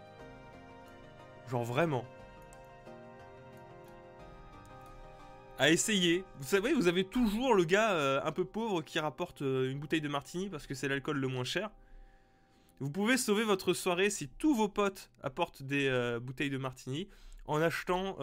Genre 1.49 1.63
vraiment. 1.63 2.05
À 5.61 5.69
essayer. 5.69 6.25
Vous 6.39 6.47
savez, 6.47 6.73
vous 6.73 6.87
avez 6.87 7.03
toujours 7.03 7.53
le 7.53 7.65
gars 7.65 7.91
euh, 7.91 8.19
un 8.23 8.31
peu 8.31 8.45
pauvre 8.45 8.81
qui 8.81 8.97
rapporte 8.97 9.43
euh, 9.43 9.69
une 9.69 9.77
bouteille 9.77 10.01
de 10.01 10.07
martini 10.07 10.49
parce 10.49 10.65
que 10.65 10.73
c'est 10.73 10.87
l'alcool 10.87 11.19
le 11.19 11.27
moins 11.27 11.43
cher. 11.43 11.69
Vous 12.79 12.89
pouvez 12.89 13.15
sauver 13.15 13.43
votre 13.43 13.73
soirée 13.73 14.09
si 14.09 14.27
tous 14.27 14.55
vos 14.55 14.67
potes 14.67 15.11
apportent 15.21 15.61
des 15.61 15.87
euh, 15.87 16.19
bouteilles 16.19 16.49
de 16.49 16.57
martini 16.57 17.07
en 17.45 17.61
achetant 17.61 18.17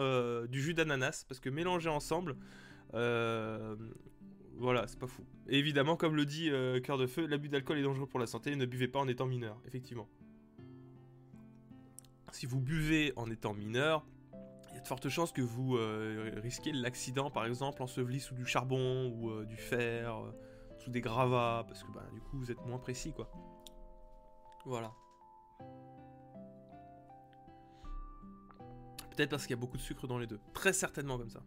du 0.47 0.61
jus 0.61 0.73
d'ananas 0.73 1.23
parce 1.27 1.39
que 1.39 1.49
mélanger 1.49 1.87
ensemble, 1.87 2.35
voilà, 2.91 4.87
c'est 4.87 4.99
pas 4.99 5.07
fou. 5.07 5.23
Évidemment, 5.47 5.95
comme 5.95 6.15
le 6.15 6.25
dit 6.25 6.49
Cœur 6.83 6.97
de 6.97 7.05
Feu, 7.05 7.25
l'abus 7.25 7.47
d'alcool 7.47 7.77
est 7.77 7.83
dangereux 7.83 8.07
pour 8.07 8.19
la 8.19 8.27
santé. 8.27 8.55
Ne 8.55 8.65
buvez 8.65 8.87
pas 8.87 8.99
en 8.99 9.07
étant 9.07 9.27
mineur, 9.27 9.61
effectivement. 9.67 10.09
Si 12.31 12.45
vous 12.47 12.59
buvez 12.59 13.13
en 13.17 13.29
étant 13.29 13.53
mineur, 13.53 14.05
y 14.79 14.81
a 14.81 14.83
de 14.83 14.87
fortes 14.87 15.09
chances 15.09 15.31
que 15.31 15.41
vous 15.41 15.75
euh, 15.75 16.31
risquiez 16.37 16.71
l'accident, 16.71 17.29
par 17.29 17.45
exemple, 17.45 17.83
enseveli 17.83 18.19
sous 18.19 18.33
du 18.33 18.45
charbon 18.45 19.13
ou 19.13 19.29
euh, 19.29 19.45
du 19.45 19.57
fer, 19.57 20.15
euh, 20.15 20.31
sous 20.77 20.89
des 20.89 21.01
gravats, 21.01 21.65
parce 21.67 21.83
que 21.83 21.91
bah, 21.91 22.05
du 22.13 22.21
coup 22.21 22.37
vous 22.37 22.51
êtes 22.51 22.65
moins 22.65 22.79
précis, 22.79 23.11
quoi. 23.13 23.29
Voilà. 24.65 24.93
Peut-être 29.11 29.29
parce 29.29 29.43
qu'il 29.43 29.51
y 29.51 29.59
a 29.59 29.61
beaucoup 29.61 29.77
de 29.77 29.81
sucre 29.81 30.07
dans 30.07 30.17
les 30.17 30.27
deux. 30.27 30.39
Très 30.53 30.71
certainement 30.71 31.17
comme 31.17 31.29
ça. 31.29 31.41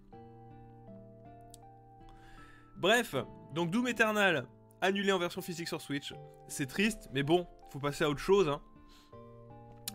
Bref, 2.77 3.15
donc 3.55 3.71
Doom 3.71 3.89
Eternal 3.89 4.47
annulé 4.81 5.13
en 5.13 5.19
version 5.19 5.41
physique 5.41 5.69
sur 5.69 5.81
Switch. 5.81 6.13
C'est 6.49 6.67
triste, 6.67 7.09
mais 7.13 7.23
bon, 7.23 7.47
faut 7.71 7.79
passer 7.79 8.05
à 8.05 8.11
autre 8.11 8.21
chose. 8.21 8.49
hein. 8.49 8.61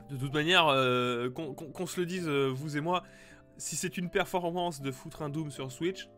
De 0.09 0.15
toute 0.15 0.33
manière, 0.33 0.67
euh, 0.67 1.29
qu'on 1.29 1.85
se 1.85 1.99
le 1.99 2.05
dise, 2.05 2.27
euh, 2.29 2.47
vous 2.47 2.77
et 2.77 2.81
moi, 2.81 3.03
si 3.57 3.75
c'est 3.75 3.97
une 3.97 4.09
performance 4.09 4.81
de 4.81 4.91
foutre 4.91 5.21
un 5.21 5.29
Doom 5.29 5.51
sur 5.51 5.69
Switch, 5.69 6.09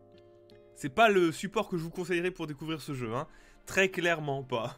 c'est 0.76 0.94
pas 0.94 1.08
le 1.08 1.32
support 1.32 1.68
que 1.68 1.76
je 1.76 1.82
vous 1.82 1.90
conseillerais 1.90 2.30
pour 2.30 2.46
découvrir 2.46 2.80
ce 2.80 2.94
jeu. 2.94 3.14
Hein. 3.14 3.26
Très 3.66 3.88
clairement 3.88 4.44
pas. 4.44 4.76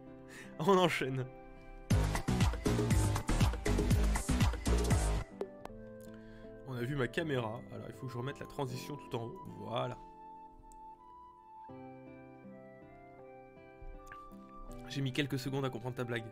On 0.58 0.76
enchaîne. 0.76 1.24
On 6.66 6.74
a 6.74 6.82
vu 6.82 6.96
ma 6.96 7.06
caméra, 7.06 7.60
alors 7.72 7.86
il 7.88 7.94
faut 7.94 8.06
que 8.06 8.12
je 8.12 8.18
remette 8.18 8.40
la 8.40 8.46
transition 8.46 8.96
tout 8.96 9.16
en 9.16 9.24
haut. 9.24 9.38
Voilà. 9.60 9.96
J'ai 14.88 15.00
mis 15.00 15.12
quelques 15.12 15.38
secondes 15.38 15.64
à 15.64 15.70
comprendre 15.70 15.94
ta 15.94 16.04
blague. 16.04 16.24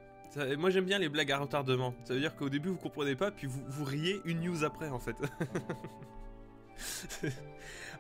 Moi 0.59 0.71
j'aime 0.71 0.85
bien 0.85 0.99
les 0.99 1.09
blagues 1.09 1.33
à 1.33 1.39
retardement. 1.39 1.95
Ça 2.05 2.15
veut 2.15 2.21
dire 2.21 2.37
qu'au 2.37 2.49
début 2.49 2.69
vous 2.71 2.77
comprenez 2.77 3.17
pas, 3.17 3.31
puis 3.31 3.47
vous, 3.47 3.63
vous 3.69 3.85
riez 3.85 4.21
une 4.25 4.41
news 4.41 4.65
après 4.65 4.89
en 4.89 4.99
fait. 4.99 5.17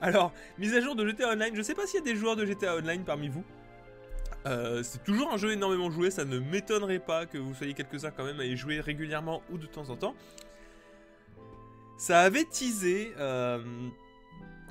Alors, 0.00 0.33
mise 0.59 0.75
à 0.75 0.80
jour 0.80 0.95
de 0.95 1.06
GTA 1.06 1.30
Online. 1.33 1.54
Je 1.54 1.62
sais 1.62 1.75
pas 1.75 1.87
s'il 1.87 2.00
y 2.00 2.02
a 2.02 2.04
des 2.04 2.16
joueurs 2.16 2.37
de 2.37 2.45
GTA 2.45 2.76
Online 2.76 3.04
parmi 3.04 3.28
vous. 3.28 3.45
Euh, 4.47 4.83
c'est 4.85 5.02
toujours 5.02 5.33
un 5.33 5.37
jeu 5.37 5.52
énormément 5.52 5.90
joué, 5.90 6.11
ça 6.11 6.25
ne 6.25 6.38
m'étonnerait 6.38 7.00
pas 7.00 7.26
que 7.26 7.37
vous 7.37 7.52
soyez 7.54 7.75
quelques-uns 7.75 8.12
quand 8.12 8.25
même 8.25 8.38
à 8.38 8.45
y 8.45 8.56
jouer 8.56 8.80
régulièrement 8.80 9.42
ou 9.50 9.59
de 9.59 9.66
temps 9.66 9.90
en 9.90 9.97
temps. 9.97 10.14
Ça 11.99 12.21
avait 12.21 12.45
teasé 12.45 13.12
euh, 13.18 13.59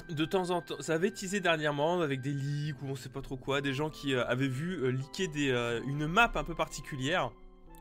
de 0.10 0.26
temps 0.26 0.52
en 0.52 0.62
temps, 0.62 0.80
ça 0.80 0.94
avait 0.94 1.12
teasé 1.12 1.42
dernièrement 1.42 2.00
avec 2.00 2.22
des 2.22 2.32
leaks 2.32 2.82
ou 2.84 2.86
on 2.90 2.96
sait 2.96 3.10
pas 3.10 3.22
trop 3.22 3.36
quoi, 3.36 3.60
des 3.60 3.74
gens 3.74 3.90
qui 3.90 4.14
euh, 4.14 4.26
avaient 4.28 4.48
vu 4.48 4.92
leaker 4.92 5.82
une 5.86 6.08
map 6.08 6.32
un 6.36 6.44
peu 6.44 6.56
particulière. 6.56 7.32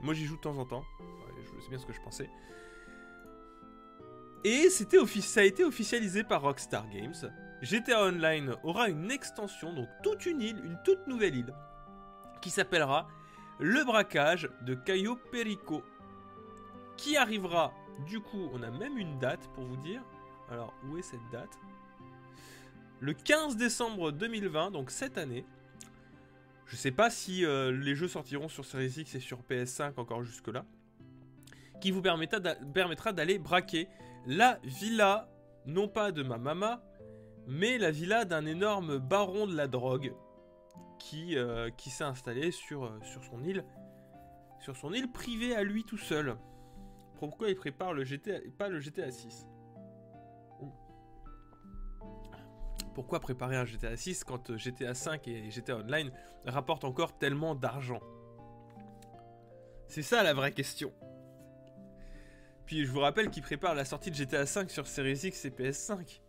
Moi 0.03 0.15
j'y 0.15 0.25
joue 0.25 0.37
de 0.37 0.41
temps 0.41 0.57
en 0.59 0.65
temps, 0.65 0.85
Ouais, 1.01 1.61
sais 1.63 1.69
bien 1.69 1.79
ce 1.79 1.87
que 1.87 1.93
je 1.93 2.01
pensais. 2.01 2.29
Et 4.45 4.69
c'était 4.69 4.99
ça 5.23 5.41
a 5.41 5.45
été 5.45 5.65
officialisé 5.65 6.23
par 6.23 6.43
Rockstar 6.43 6.89
Games. 6.91 7.15
GTA 7.63 8.05
Online 8.05 8.57
aura 8.63 8.91
une 8.91 9.11
extension, 9.11 9.73
donc 9.73 9.89
toute 10.03 10.27
une 10.27 10.43
île, 10.43 10.61
une 10.63 10.79
toute 10.85 11.07
nouvelle 11.07 11.35
île, 11.35 11.55
qui 12.43 12.51
s'appellera 12.51 13.09
Le 13.59 13.85
braquage 13.85 14.51
de 14.61 14.75
Cayo 14.75 15.17
Perico. 15.33 15.83
Qui 16.99 17.17
arrivera, 17.17 17.73
du 18.07 18.21
coup, 18.21 18.51
on 18.53 18.63
a 18.63 18.71
même 18.71 18.99
une 18.99 19.19
date 19.19 19.49
pour 19.55 19.65
vous 19.65 19.79
dire. 19.79 20.03
Alors, 20.51 20.75
où 20.87 20.99
est 20.99 21.03
cette 21.03 21.27
date? 21.33 21.59
Le 23.01 23.15
15 23.15 23.57
décembre 23.57 24.13
2020, 24.13 24.71
donc 24.71 24.91
cette 24.91 25.17
année. 25.17 25.47
Je 26.67 26.77
sais 26.77 26.91
pas 26.91 27.11
si 27.11 27.45
euh, 27.45 27.71
les 27.73 27.95
jeux 27.95 28.09
sortiront 28.09 28.49
sur 28.49 28.65
Series 28.65 28.95
X 28.99 29.15
et 29.15 29.21
sur 29.21 29.41
PS5 29.43 29.93
encore 29.99 30.23
jusque-là. 30.23 30.65
Qui 31.81 31.91
vous 31.91 32.01
permettra 32.03 32.41
d'a- 32.41 32.55
permettra 32.57 33.13
d'aller 33.13 33.39
braquer 33.39 33.89
la 34.27 34.59
villa, 34.65 35.29
non 35.67 35.89
pas 35.89 36.11
de 36.13 36.23
ma 36.23 36.39
mama, 36.39 36.83
mais 37.47 37.77
la 37.79 37.91
villa 37.91 38.25
d'un 38.25 38.47
énorme 38.47 38.99
baron 38.99 39.47
de 39.47 39.55
la 39.57 39.67
drogue. 39.69 40.13
qui, 41.01 41.37
euh, 41.37 41.69
s'est 41.91 42.05
installé 42.05 42.51
sur, 42.51 42.85
euh, 42.85 42.99
sur 43.03 43.23
son 44.75 44.95
île 44.95 45.11
privée 45.13 45.55
à 45.55 45.63
lui 45.63 45.85
tout 45.85 45.99
seul. 45.99 46.37
Pourquoi 47.19 47.51
il 47.51 47.57
prépare 47.57 47.93
le 47.93 48.05
pas 48.57 48.69
le 48.69 48.81
GTA 48.81 49.11
6 49.11 49.47
Pourquoi 52.95 53.21
préparer 53.21 53.57
un 53.57 53.65
GTA 53.65 53.97
6 53.97 54.25
quand 54.25 54.57
GTA 54.57 54.95
5 54.95 55.27
et 55.29 55.51
GTA 55.51 55.79
Online 55.79 56.11
rapportent 56.47 56.85
encore 56.85 57.19
tellement 57.19 57.55
d'argent? 57.55 58.01
C'est 59.89 60.03
ça 60.03 60.23
la 60.23 60.33
vraie 60.33 60.53
question. 60.53 60.93
Puis 62.67 62.87
je 62.87 62.91
vous 62.91 63.01
rappelle 63.01 63.31
qu'il 63.31 63.43
prépare 63.43 63.75
la 63.75 63.85
sortie 63.85 64.11
de 64.11 64.17
GTA 64.17 64.47
5 64.47 64.71
sur 64.71 64.87
Series 64.87 65.21
X 65.25 65.45
et 65.45 65.51
PS5. 65.51 66.21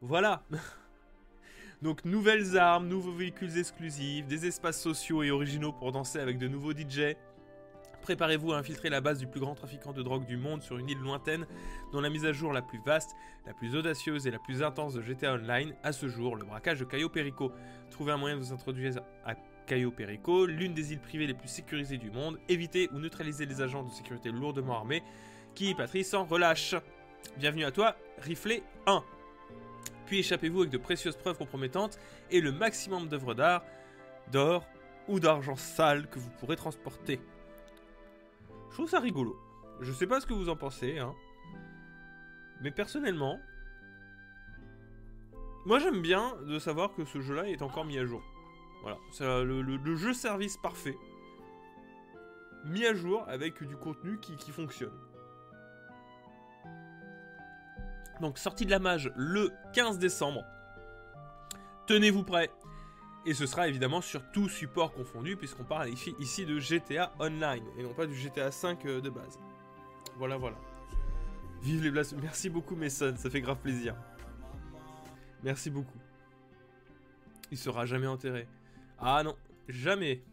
Voilà. 0.00 0.42
Donc 1.82 2.04
nouvelles 2.04 2.56
armes, 2.56 2.86
nouveaux 2.86 3.12
véhicules 3.12 3.58
exclusifs, 3.58 4.26
des 4.26 4.46
espaces 4.46 4.80
sociaux 4.80 5.22
et 5.22 5.30
originaux 5.30 5.72
pour 5.72 5.90
danser 5.90 6.20
avec 6.20 6.38
de 6.38 6.46
nouveaux 6.46 6.72
DJ. 6.72 7.16
Préparez-vous 8.02 8.52
à 8.52 8.58
infiltrer 8.58 8.90
la 8.90 9.00
base 9.00 9.20
du 9.20 9.28
plus 9.28 9.38
grand 9.38 9.54
trafiquant 9.54 9.92
de 9.92 10.02
drogue 10.02 10.26
du 10.26 10.36
monde 10.36 10.60
sur 10.60 10.76
une 10.76 10.88
île 10.88 10.98
lointaine, 10.98 11.46
dont 11.92 12.00
la 12.00 12.10
mise 12.10 12.26
à 12.26 12.32
jour 12.32 12.52
la 12.52 12.60
plus 12.60 12.80
vaste, 12.84 13.12
la 13.46 13.54
plus 13.54 13.76
audacieuse 13.76 14.26
et 14.26 14.32
la 14.32 14.40
plus 14.40 14.64
intense 14.64 14.94
de 14.94 15.00
GTA 15.00 15.34
Online, 15.34 15.72
à 15.84 15.92
ce 15.92 16.08
jour, 16.08 16.34
le 16.34 16.44
braquage 16.44 16.80
de 16.80 16.84
Cayo 16.84 17.08
Perico. 17.08 17.52
Trouvez 17.90 18.10
un 18.10 18.16
moyen 18.16 18.36
de 18.36 18.40
vous 18.40 18.52
introduire 18.52 19.00
à 19.24 19.34
Cayo 19.66 19.92
Perico, 19.92 20.46
l'une 20.46 20.74
des 20.74 20.92
îles 20.92 21.00
privées 21.00 21.28
les 21.28 21.34
plus 21.34 21.48
sécurisées 21.48 21.96
du 21.96 22.10
monde. 22.10 22.40
Évitez 22.48 22.88
ou 22.92 22.98
neutralisez 22.98 23.46
les 23.46 23.62
agents 23.62 23.84
de 23.84 23.90
sécurité 23.90 24.32
lourdement 24.32 24.78
armés 24.78 25.04
qui, 25.54 25.72
Patrice, 25.74 26.10
s'en 26.10 26.24
relâche. 26.24 26.74
Bienvenue 27.36 27.64
à 27.64 27.70
toi, 27.70 27.94
Riflé 28.18 28.64
1. 28.86 29.04
Puis 30.06 30.18
échappez-vous 30.18 30.62
avec 30.62 30.72
de 30.72 30.78
précieuses 30.78 31.16
preuves 31.16 31.38
compromettantes 31.38 32.00
et 32.32 32.40
le 32.40 32.50
maximum 32.50 33.06
d'œuvres 33.06 33.34
d'art, 33.34 33.64
d'or 34.32 34.66
ou 35.06 35.20
d'argent 35.20 35.56
sale 35.56 36.08
que 36.08 36.18
vous 36.18 36.30
pourrez 36.30 36.56
transporter. 36.56 37.20
Je 38.72 38.76
trouve 38.78 38.88
ça 38.88 39.00
rigolo. 39.00 39.38
Je 39.80 39.92
sais 39.92 40.06
pas 40.06 40.18
ce 40.18 40.26
que 40.26 40.32
vous 40.32 40.48
en 40.48 40.56
pensez, 40.56 40.98
hein. 40.98 41.14
Mais 42.62 42.70
personnellement, 42.70 43.38
moi 45.66 45.78
j'aime 45.78 46.00
bien 46.00 46.34
de 46.46 46.58
savoir 46.58 46.94
que 46.94 47.04
ce 47.04 47.20
jeu-là 47.20 47.48
est 47.48 47.60
encore 47.60 47.84
mis 47.84 47.98
à 47.98 48.06
jour. 48.06 48.22
Voilà, 48.80 48.96
c'est 49.12 49.26
le, 49.44 49.96
jeu 49.96 50.14
service 50.14 50.56
parfait. 50.56 50.96
Mis 52.64 52.86
à 52.86 52.94
jour 52.94 53.24
avec 53.28 53.62
du 53.62 53.76
contenu 53.76 54.18
qui, 54.20 54.36
qui 54.36 54.52
fonctionne. 54.52 54.98
Donc 58.22 58.38
sortie 58.38 58.64
de 58.64 58.70
la 58.70 58.78
mage 58.78 59.12
le 59.16 59.50
15 59.74 59.98
décembre. 59.98 60.46
Tenez-vous 61.86 62.22
prêts. 62.22 62.50
Et 63.24 63.34
ce 63.34 63.46
sera 63.46 63.68
évidemment 63.68 64.00
sur 64.00 64.22
tout 64.32 64.48
support 64.48 64.92
confondu, 64.92 65.36
puisqu'on 65.36 65.64
parle 65.64 65.90
ici 65.90 66.44
de 66.44 66.58
GTA 66.58 67.12
Online, 67.20 67.64
et 67.78 67.82
non 67.82 67.94
pas 67.94 68.06
du 68.06 68.14
GTA 68.14 68.50
5 68.50 68.84
euh, 68.84 69.00
de 69.00 69.10
base. 69.10 69.38
Voilà, 70.16 70.36
voilà. 70.36 70.56
Vive 71.62 71.84
les 71.84 71.90
blasts. 71.90 72.14
Merci 72.20 72.50
beaucoup, 72.50 72.74
Mason, 72.74 73.14
ça 73.16 73.30
fait 73.30 73.40
grave 73.40 73.58
plaisir. 73.58 73.94
Merci 75.44 75.70
beaucoup. 75.70 75.98
Il 77.52 77.58
sera 77.58 77.86
jamais 77.86 78.08
enterré. 78.08 78.48
Ah 78.98 79.22
non, 79.22 79.36
jamais. 79.68 80.24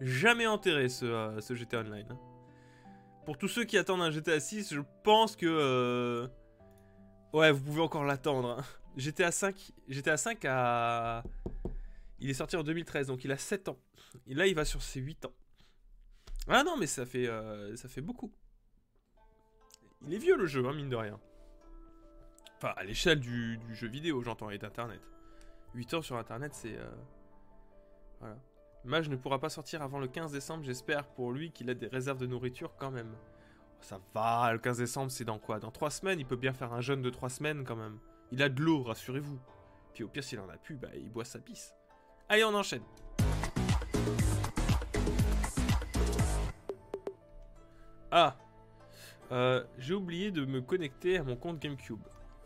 Jamais 0.00 0.46
enterré 0.46 0.88
ce, 0.88 1.04
euh, 1.04 1.54
GTA 1.54 1.80
Online. 1.80 2.06
Hein. 2.10 2.18
Pour 3.26 3.36
tous 3.36 3.48
ceux 3.48 3.64
qui 3.64 3.76
attendent 3.76 4.00
un 4.00 4.10
GTA 4.10 4.40
6, 4.40 4.72
je 4.72 4.80
pense 5.02 5.36
que... 5.36 5.46
Euh, 5.46 6.28
ouais, 7.34 7.52
vous 7.52 7.62
pouvez 7.62 7.82
encore 7.82 8.04
l'attendre. 8.04 8.58
Hein. 8.58 8.64
GTA 8.98 9.30
5, 9.30 9.72
GTA 9.88 10.16
5 10.16 10.44
a... 10.44 11.22
Il 12.20 12.28
est 12.28 12.34
sorti 12.34 12.56
en 12.56 12.64
2013, 12.64 13.06
donc 13.06 13.24
il 13.24 13.30
a 13.30 13.38
7 13.38 13.68
ans. 13.68 13.78
Et 14.26 14.34
là, 14.34 14.46
il 14.48 14.56
va 14.56 14.64
sur 14.64 14.82
ses 14.82 15.00
8 15.00 15.24
ans. 15.24 15.32
Ah 16.48 16.64
non, 16.64 16.76
mais 16.76 16.88
ça 16.88 17.06
fait, 17.06 17.28
euh, 17.28 17.76
ça 17.76 17.88
fait 17.88 18.00
beaucoup. 18.00 18.32
Il 20.02 20.12
est 20.14 20.18
vieux 20.18 20.36
le 20.36 20.46
jeu, 20.46 20.66
hein, 20.66 20.72
mine 20.72 20.88
de 20.88 20.96
rien. 20.96 21.20
Enfin, 22.56 22.72
à 22.76 22.82
l'échelle 22.82 23.20
du, 23.20 23.60
jeu 23.70 23.86
vidéo, 23.86 24.20
j'entends, 24.22 24.50
et 24.50 24.58
d'Internet. 24.58 25.00
8 25.74 25.94
ans 25.94 26.02
sur 26.02 26.16
Internet, 26.16 26.52
c'est... 26.54 26.76
Euh... 26.76 26.90
Voilà. 28.18 28.36
Mage 28.84 29.08
ne 29.08 29.16
pourra 29.16 29.38
pas 29.38 29.48
sortir 29.48 29.82
avant 29.82 30.00
le 30.00 30.08
15 30.08 30.32
décembre, 30.32 30.64
j'espère 30.64 31.06
pour 31.06 31.30
lui 31.30 31.52
qu'il 31.52 31.70
a 31.70 31.74
des 31.74 31.86
réserves 31.86 32.18
de 32.18 32.26
nourriture 32.26 32.74
quand 32.76 32.90
même. 32.90 33.14
Ça 33.80 34.00
va, 34.12 34.52
le 34.52 34.58
15 34.58 34.78
décembre, 34.78 35.10
c'est 35.12 35.24
dans 35.24 35.38
quoi? 35.38 35.60
Dans 35.60 35.70
3 35.70 35.90
semaines, 35.90 36.18
il 36.18 36.26
peut 36.26 36.36
bien 36.36 36.52
faire 36.52 36.72
un 36.72 36.80
jeûne 36.80 37.02
de 37.02 37.10
3 37.10 37.28
semaines 37.28 37.64
quand 37.64 37.76
même. 37.76 37.98
Il 38.30 38.42
a 38.42 38.48
de 38.48 38.60
l'eau, 38.60 38.82
rassurez-vous. 38.82 39.38
Puis 39.94 40.04
au 40.04 40.08
pire, 40.08 40.22
s'il 40.22 40.38
en 40.40 40.48
a 40.48 40.56
plus, 40.56 40.76
bah, 40.76 40.88
il 40.94 41.10
boit 41.10 41.24
sa 41.24 41.38
pisse. 41.38 41.74
Allez, 42.28 42.44
on 42.44 42.54
enchaîne. 42.54 42.82
Ah 48.10 48.36
euh, 49.32 49.64
J'ai 49.78 49.94
oublié 49.94 50.30
de 50.30 50.44
me 50.44 50.60
connecter 50.60 51.18
à 51.18 51.22
mon 51.22 51.36
compte 51.36 51.58
GameCube. 51.58 52.00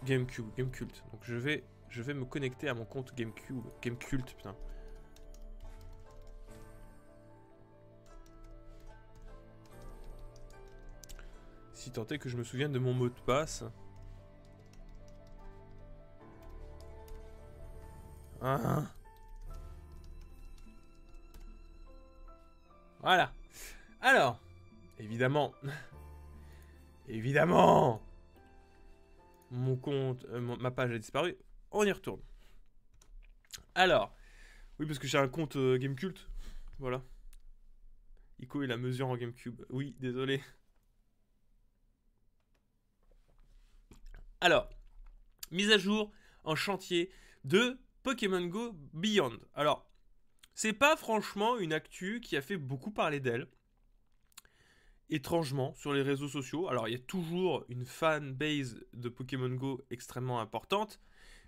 GameCube, 0.05 0.47
GameCult. 0.57 1.05
Donc 1.13 1.21
je 1.23 1.35
vais, 1.35 1.65
je 1.89 2.03
vais 2.03 2.15
me 2.15 2.25
connecter 2.25 2.69
à 2.69 2.75
mon 2.75 2.85
compte 2.85 3.15
GameCube. 3.17 3.65
GameCult, 3.81 4.35
putain. 4.37 4.55
Si 11.73 11.91
tant 11.91 12.07
est 12.07 12.19
que 12.19 12.29
je 12.29 12.37
me 12.37 12.45
souvienne 12.45 12.73
de 12.73 12.79
mon 12.79 12.95
mot 12.95 13.09
de 13.09 13.21
passe. 13.27 13.65
Ah. 18.45 18.83
Voilà. 23.01 23.33
Alors, 24.01 24.41
évidemment, 24.99 25.55
évidemment, 27.09 28.03
mon 29.53 29.77
compte, 29.77 30.25
euh, 30.25 30.41
ma 30.41 30.73
page 30.73 30.91
a 30.91 30.99
disparu. 30.99 31.37
On 31.71 31.85
y 31.85 31.93
retourne. 31.93 32.21
Alors, 33.77 34.13
oui, 34.81 34.87
parce 34.87 34.99
que 34.99 35.07
j'ai 35.07 35.19
un 35.19 35.29
compte 35.29 35.55
euh, 35.55 35.79
Gamecult. 35.79 36.29
Voilà. 36.81 37.01
Ico 38.41 38.65
et 38.65 38.67
la 38.67 38.77
mesure 38.77 39.07
en 39.07 39.17
Gamecube. 39.17 39.63
Oui, 39.71 39.95
désolé. 40.01 40.43
Alors, 44.41 44.69
mise 45.53 45.71
à 45.71 45.79
jour 45.79 46.11
en 46.43 46.57
chantier 46.57 47.13
de 47.45 47.79
Pokémon 48.03 48.45
Go 48.47 48.75
Beyond. 48.93 49.39
Alors, 49.55 49.87
c'est 50.55 50.73
pas 50.73 50.97
franchement 50.97 51.59
une 51.59 51.73
actu 51.73 52.21
qui 52.21 52.37
a 52.37 52.43
fait 52.43 52.57
beaucoup 52.57 52.91
parler 52.91 53.21
d'elle. 53.21 53.47
Étrangement, 55.09 55.75
sur 55.75 55.93
les 55.93 56.03
réseaux 56.03 56.29
sociaux. 56.29 56.69
Alors, 56.69 56.89
il 56.89 56.93
y 56.93 56.97
a 56.97 56.99
toujours 56.99 57.65
une 57.69 57.85
fanbase 57.85 58.81
de 58.95 59.09
Pokémon 59.09 59.51
Go 59.51 59.83
extrêmement 59.91 60.41
importante. 60.41 61.01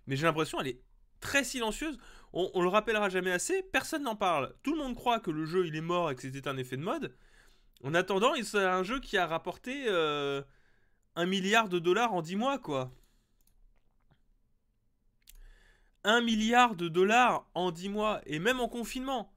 Mais 0.06 0.16
j'ai 0.16 0.26
l'impression 0.26 0.58
qu'elle 0.58 0.68
est 0.68 0.82
très 1.20 1.44
silencieuse. 1.44 1.98
On, 2.32 2.60
le 2.60 2.68
rappellera 2.68 3.08
jamais 3.08 3.30
assez. 3.30 3.62
Personne 3.62 4.02
n'en 4.02 4.16
parle. 4.16 4.54
Tout 4.62 4.72
le 4.72 4.78
monde 4.78 4.94
croit 4.94 5.20
que 5.20 5.30
le 5.30 5.46
jeu 5.46 5.66
il 5.66 5.76
est 5.76 5.80
mort 5.80 6.10
et 6.10 6.14
que 6.14 6.22
c'était 6.22 6.48
un 6.48 6.56
effet 6.56 6.76
de 6.76 6.82
mode. 6.82 7.14
En 7.82 7.94
attendant, 7.94 8.32
c'est 8.42 8.58
un 8.58 8.82
jeu 8.82 9.00
qui 9.00 9.16
a 9.16 9.26
rapporté 9.26 9.84
euh, 9.88 10.42
un 11.16 11.26
milliard 11.26 11.68
de 11.68 11.78
dollars 11.78 12.12
en 12.12 12.22
10 12.22 12.36
mois, 12.36 12.58
quoi. 12.58 12.92
1 16.04 16.20
milliard 16.20 16.76
de 16.76 16.88
dollars 16.88 17.48
en 17.54 17.70
10 17.70 17.88
mois, 17.88 18.20
et 18.26 18.38
même 18.38 18.60
en 18.60 18.68
confinement. 18.68 19.34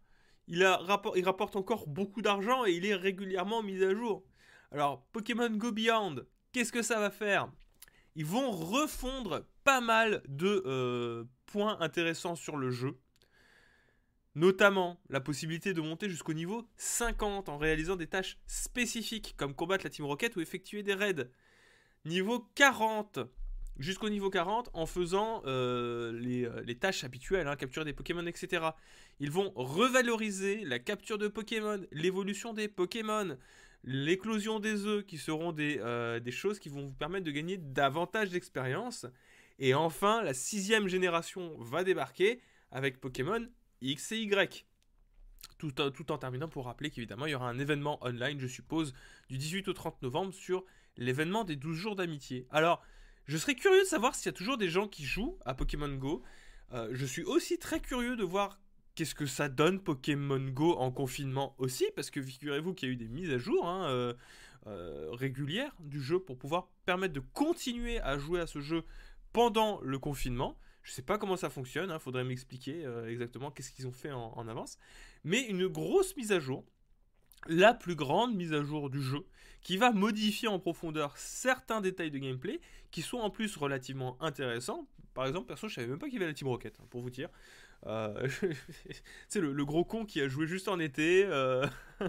Il, 0.48 0.64
rapporte 0.64 1.56
encore 1.56 1.88
beaucoup 1.88 2.22
d'argent 2.22 2.66
et 2.66 2.72
il 2.72 2.86
est 2.86 2.96
régulièrement 2.96 3.64
mis 3.64 3.84
à 3.84 3.94
jour. 3.94 4.24
Alors, 4.72 5.04
Pokémon 5.12 5.50
Go 5.50 5.72
Beyond, 5.72 6.24
qu'est-ce 6.52 6.72
que 6.72 6.82
ça 6.82 7.00
va 7.00 7.10
faire? 7.10 7.50
Ils 8.16 8.26
vont 8.26 8.52
refondre 8.52 9.46
pas 9.64 9.82
mal 9.82 10.24
de 10.28 10.64
euh, 10.66 11.26
points 11.46 11.78
intéressants 11.82 12.36
sur 12.36 12.56
le 12.56 12.72
jeu. 12.72 12.98
Notamment 14.36 15.02
la 15.10 15.20
possibilité 15.20 15.74
de 15.74 15.82
monter 15.82 16.10
jusqu'au 16.10 16.34
niveau 16.34 16.70
50 16.78 17.50
en 17.50 17.58
réalisant 17.58 17.96
des 17.96 18.08
tâches 18.08 18.38
spécifiques 18.46 19.36
comme 19.36 19.56
combattre 19.56 19.84
la 19.84 19.90
Team 19.90 20.06
Rocket 20.06 20.36
ou 20.36 20.42
effectuer 20.42 20.84
des 20.84 20.94
raids. 20.94 21.30
Niveau 22.06 22.48
40, 22.56 23.20
jusqu'au 23.80 24.10
niveau 24.10 24.30
40 24.30 24.70
en 24.74 24.86
faisant 24.86 25.42
euh, 25.46 26.14
euh, 26.14 26.62
les, 26.66 26.76
tâches 26.76 27.04
habituelles, 27.04 27.48
hein, 27.48 27.56
capturer 27.56 27.86
des 27.86 27.94
Pokémon, 27.94 28.26
etc. 28.26 28.66
Ils 29.20 29.32
vont 29.32 29.52
revaloriser 29.56 30.64
la 30.66 30.80
capture 30.80 31.18
de 31.18 31.28
Pokémon, 31.28 31.82
l'évolution 31.92 32.54
des 32.54 32.68
Pokémon, 32.68 33.38
l'éclosion 33.84 34.60
des 34.60 34.86
œufs 34.86 35.06
qui 35.06 35.18
seront 35.18 35.52
des, 35.52 35.80
euh, 35.80 36.20
des, 36.20 36.32
choses 36.32 36.60
qui 36.60 36.70
vont 36.70 36.86
vous 36.86 36.94
permettre 36.94 37.26
de 37.26 37.32
gagner 37.32 37.58
davantage 37.58 38.30
d'expérience. 38.30 39.06
Et 39.60 39.74
enfin, 39.74 40.24
la 40.24 40.34
sixième 40.34 40.88
génération 40.88 41.56
va 41.60 41.84
débarquer 41.84 42.42
avec 42.72 43.00
Pokémon 43.00 43.48
X 43.82 44.12
et 44.12 44.20
Y. 44.20 44.66
Tout, 45.60 45.72
tout 45.72 46.12
en 46.12 46.18
terminant 46.18 46.48
pour 46.48 46.66
rappeler 46.66 46.92
qu'évidemment 46.92 47.26
il 47.26 47.32
y 47.32 47.36
aura 47.36 47.50
un 47.50 47.58
événement 47.58 47.98
online, 48.06 48.40
je 48.40 48.48
suppose, 48.48 48.94
du 49.30 49.38
18 49.38 49.68
au 49.68 49.74
30 49.74 50.02
novembre 50.04 50.34
sur 50.34 50.64
l'événement 50.98 51.44
des 51.44 51.56
12 51.56 51.76
jours 51.76 51.96
d'amitié. 51.96 52.48
Alors, 52.52 52.84
je 53.28 53.38
serais 53.38 53.56
curieux 53.56 53.82
de 53.82 53.88
savoir 53.88 54.16
s'il 54.16 54.28
y 54.28 54.30
a 54.30 54.38
toujours 54.38 54.58
des 54.58 54.70
gens 54.70 54.88
qui 54.88 55.04
jouent 55.04 55.38
à 55.46 55.54
Pokémon 55.54 55.94
Go. 55.94 56.24
Euh, 56.74 56.90
je 56.94 57.06
suis 57.06 57.24
aussi 57.24 57.60
très 57.60 57.82
curieux 57.82 58.16
de 58.16 58.24
voir 58.24 58.60
qu'est-ce 58.96 59.16
que 59.16 59.26
ça 59.26 59.50
donne 59.50 59.82
Pokémon 59.82 60.40
Go 60.40 60.76
en 60.78 60.92
confinement 60.92 61.54
aussi, 61.58 61.86
parce 61.96 62.10
que 62.10 62.22
figurez-vous 62.22 62.74
qu'il 62.74 62.88
y 62.88 62.92
a 62.92 62.94
eu 62.94 62.98
des 62.98 63.10
mises 63.10 63.32
à 63.32 63.38
jour 63.38 63.68
hein, 63.68 63.90
euh, 63.90 64.14
euh, 64.68 65.10
régulières 65.12 65.76
du 65.80 66.02
jeu 66.02 66.20
pour 66.20 66.38
pouvoir 66.38 66.70
permettre 66.86 67.14
de 67.14 67.20
continuer 67.34 68.00
à 68.00 68.18
jouer 68.18 68.40
à 68.40 68.48
ce 68.48 68.62
jeu 68.62 68.84
pendant 69.34 69.82
le 69.82 70.00
confinement. 70.00 70.58
Je 70.84 70.94
sais 70.94 71.02
pas 71.02 71.18
comment 71.18 71.36
ça 71.36 71.50
fonctionne, 71.50 71.90
il 71.90 71.94
hein, 71.94 72.00
faudrait 72.00 72.24
m'expliquer 72.24 72.86
exactement 73.10 73.52
qu'est-ce 73.52 73.74
qu'ils 73.74 73.88
ont 73.88 73.92
fait 73.92 74.12
en, 74.12 74.48
avance. 74.48 74.78
Mais 75.26 75.42
une 75.42 75.68
grosse 75.68 76.16
mise 76.16 76.32
à 76.32 76.40
jour, 76.40 76.64
la 77.48 77.74
plus 77.74 77.96
grande 77.96 78.36
mise 78.36 78.54
à 78.54 78.64
jour 78.64 78.90
du 78.90 79.02
jeu, 79.02 79.26
qui 79.62 79.78
va 79.78 79.92
modifier 79.92 80.48
en 80.48 80.60
profondeur 80.60 81.18
certains 81.18 81.82
détails 81.82 82.12
de 82.12 82.18
gameplay, 82.18 82.60
qui 82.92 83.02
sont 83.02 83.18
en 83.18 83.30
plus 83.30 83.56
relativement 83.58 84.18
intéressants. 84.22 84.88
Par 85.14 85.26
exemple, 85.26 85.48
perso, 85.48 85.68
je 85.68 85.76
savais 85.76 85.88
même 85.88 86.00
pas 86.00 86.08
qu'il 86.08 86.16
y 86.16 86.18
avait 86.18 86.28
la 86.28 86.34
Team 86.34 86.48
Rocket, 86.48 86.78
hein, 86.80 86.86
pour 86.90 87.02
vous 87.02 87.10
dire. 87.10 87.30
Euh, 87.86 88.28
c'est 89.28 89.40
le, 89.40 89.66
gros 89.66 89.86
con 89.86 90.06
qui 90.06 90.22
a 90.22 90.28
joué 90.28 90.48
juste 90.48 90.68
en 90.68 90.80
été. 90.80 91.26
Euh. 91.26 91.66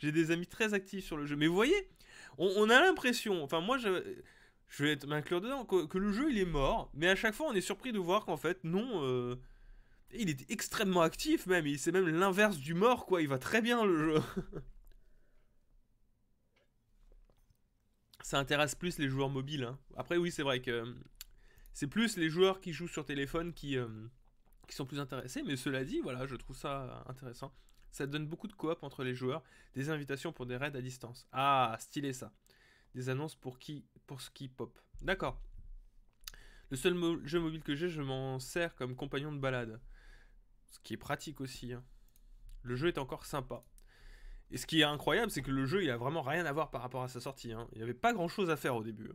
J'ai 0.00 0.12
des 0.12 0.30
amis 0.30 0.46
très 0.46 0.74
actifs 0.74 1.04
sur 1.04 1.16
le 1.16 1.26
jeu. 1.26 1.36
Mais 1.36 1.46
vous 1.46 1.54
voyez, 1.54 1.88
on, 2.38 2.68
a 2.68 2.80
l'impression, 2.80 3.42
enfin 3.42 3.60
moi 3.60 3.78
je, 3.78 4.02
je 4.68 4.84
vais 4.84 4.98
m'inclure 5.06 5.40
dedans, 5.40 5.64
que, 5.64 5.96
le 5.96 6.12
jeu 6.12 6.30
il 6.30 6.38
est 6.38 6.44
mort. 6.44 6.90
Mais 6.94 7.08
à 7.08 7.16
chaque 7.16 7.34
fois 7.34 7.46
on 7.48 7.54
est 7.54 7.62
surpris 7.62 7.92
de 7.92 7.98
voir 7.98 8.24
qu'en 8.24 8.36
fait 8.36 8.62
non... 8.64 9.02
Euh, 9.04 9.36
il 10.14 10.30
est 10.30 10.50
extrêmement 10.50 11.02
actif 11.02 11.46
même, 11.46 11.66
c'est 11.76 11.92
même 11.92 12.08
l'inverse 12.08 12.56
du 12.58 12.74
mort 12.74 13.06
quoi, 13.06 13.22
il 13.22 13.28
va 13.28 13.38
très 13.38 13.62
bien 13.62 13.84
le 13.84 14.14
jeu. 14.14 14.22
ça 18.26 18.40
intéresse 18.40 18.74
plus 18.74 18.98
les 18.98 19.08
joueurs 19.08 19.28
mobiles. 19.30 19.62
Hein. 19.62 19.78
Après, 19.96 20.16
oui, 20.16 20.32
c'est 20.32 20.42
vrai 20.42 20.60
que 20.60 20.72
euh, 20.72 20.92
c'est 21.72 21.86
plus 21.86 22.16
les 22.16 22.28
joueurs 22.28 22.60
qui 22.60 22.72
jouent 22.72 22.88
sur 22.88 23.04
téléphone 23.04 23.54
qui, 23.54 23.78
euh, 23.78 23.86
qui 24.66 24.74
sont 24.74 24.84
plus 24.84 24.98
intéressés. 24.98 25.44
Mais 25.44 25.54
cela 25.54 25.84
dit, 25.84 26.00
voilà, 26.00 26.26
je 26.26 26.34
trouve 26.34 26.56
ça 26.56 27.04
intéressant. 27.06 27.54
Ça 27.92 28.04
donne 28.04 28.26
beaucoup 28.26 28.48
de 28.48 28.52
coop 28.52 28.82
entre 28.82 29.04
les 29.04 29.14
joueurs, 29.14 29.44
des 29.74 29.90
invitations 29.90 30.32
pour 30.32 30.44
des 30.44 30.56
raids 30.56 30.74
à 30.74 30.82
distance. 30.82 31.28
Ah, 31.30 31.76
stylé 31.78 32.12
ça. 32.12 32.32
Des 32.96 33.10
annonces 33.10 33.36
pour 33.36 33.60
qui 33.60 33.84
pour 34.08 34.20
ce 34.20 34.30
qui 34.30 34.48
pop. 34.48 34.76
D'accord. 35.02 35.40
Le 36.70 36.76
seul 36.76 36.96
jeu 37.24 37.38
mobile 37.38 37.62
que 37.62 37.76
j'ai, 37.76 37.88
je 37.88 38.02
m'en 38.02 38.40
sers 38.40 38.74
comme 38.74 38.96
compagnon 38.96 39.32
de 39.32 39.38
balade. 39.38 39.80
Ce 40.76 40.80
qui 40.80 40.92
est 40.92 40.98
pratique 40.98 41.40
aussi. 41.40 41.72
Hein. 41.72 41.82
Le 42.62 42.76
jeu 42.76 42.88
est 42.88 42.98
encore 42.98 43.24
sympa. 43.24 43.64
Et 44.50 44.58
ce 44.58 44.66
qui 44.66 44.80
est 44.82 44.84
incroyable, 44.84 45.30
c'est 45.30 45.40
que 45.40 45.50
le 45.50 45.64
jeu, 45.64 45.82
il 45.82 45.90
a 45.90 45.96
vraiment 45.96 46.20
rien 46.20 46.44
à 46.44 46.52
voir 46.52 46.70
par 46.70 46.82
rapport 46.82 47.02
à 47.02 47.08
sa 47.08 47.18
sortie. 47.18 47.52
Hein. 47.52 47.66
Il 47.72 47.78
n'y 47.78 47.82
avait 47.82 47.94
pas 47.94 48.12
grand 48.12 48.28
chose 48.28 48.50
à 48.50 48.58
faire 48.58 48.76
au 48.76 48.84
début. 48.84 49.10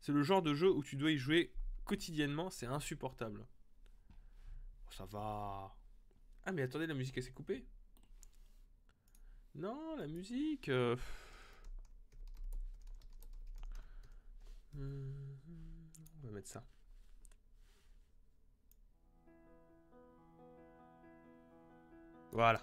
C'est 0.00 0.12
le 0.12 0.22
genre 0.22 0.42
de 0.42 0.52
jeu 0.52 0.70
où 0.70 0.82
tu 0.82 0.96
dois 0.96 1.10
y 1.10 1.16
jouer 1.16 1.54
quotidiennement, 1.86 2.50
c'est 2.50 2.66
insupportable. 2.66 3.46
Oh, 4.86 4.92
ça 4.92 5.06
va. 5.06 5.74
Ah, 6.44 6.52
mais 6.52 6.62
attendez, 6.62 6.86
la 6.86 6.94
musique, 6.94 7.16
elle 7.16 7.24
s'est 7.24 7.32
coupée 7.32 7.66
Non, 9.54 9.96
la 9.96 10.08
musique. 10.08 10.68
Euh, 10.68 10.94
on 14.76 16.26
va 16.26 16.32
mettre 16.32 16.48
ça. 16.48 16.62
Voilà. 22.32 22.60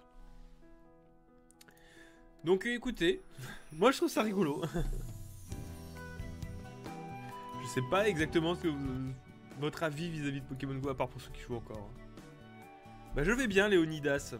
Donc 2.44 2.66
écoutez, 2.66 3.22
moi 3.72 3.92
je 3.92 3.98
trouve 3.98 4.10
ça 4.10 4.22
rigolo. 4.22 4.62
je 7.64 7.68
sais 7.68 7.82
pas 7.90 8.08
exactement 8.08 8.56
ce 8.56 8.62
que 8.64 8.74
votre 9.60 9.84
avis 9.84 10.10
vis-à-vis 10.10 10.42
de 10.42 10.46
Pokémon 10.46 10.76
Go, 10.76 10.90
à 10.90 10.96
part 10.96 11.08
pour 11.08 11.22
ceux 11.22 11.32
qui 11.32 11.42
jouent 11.42 11.56
encore. 11.56 11.90
Bah 13.16 13.24
je 13.24 13.32
vais 13.32 13.48
bien 13.48 13.68
Léonidas. 13.70 14.36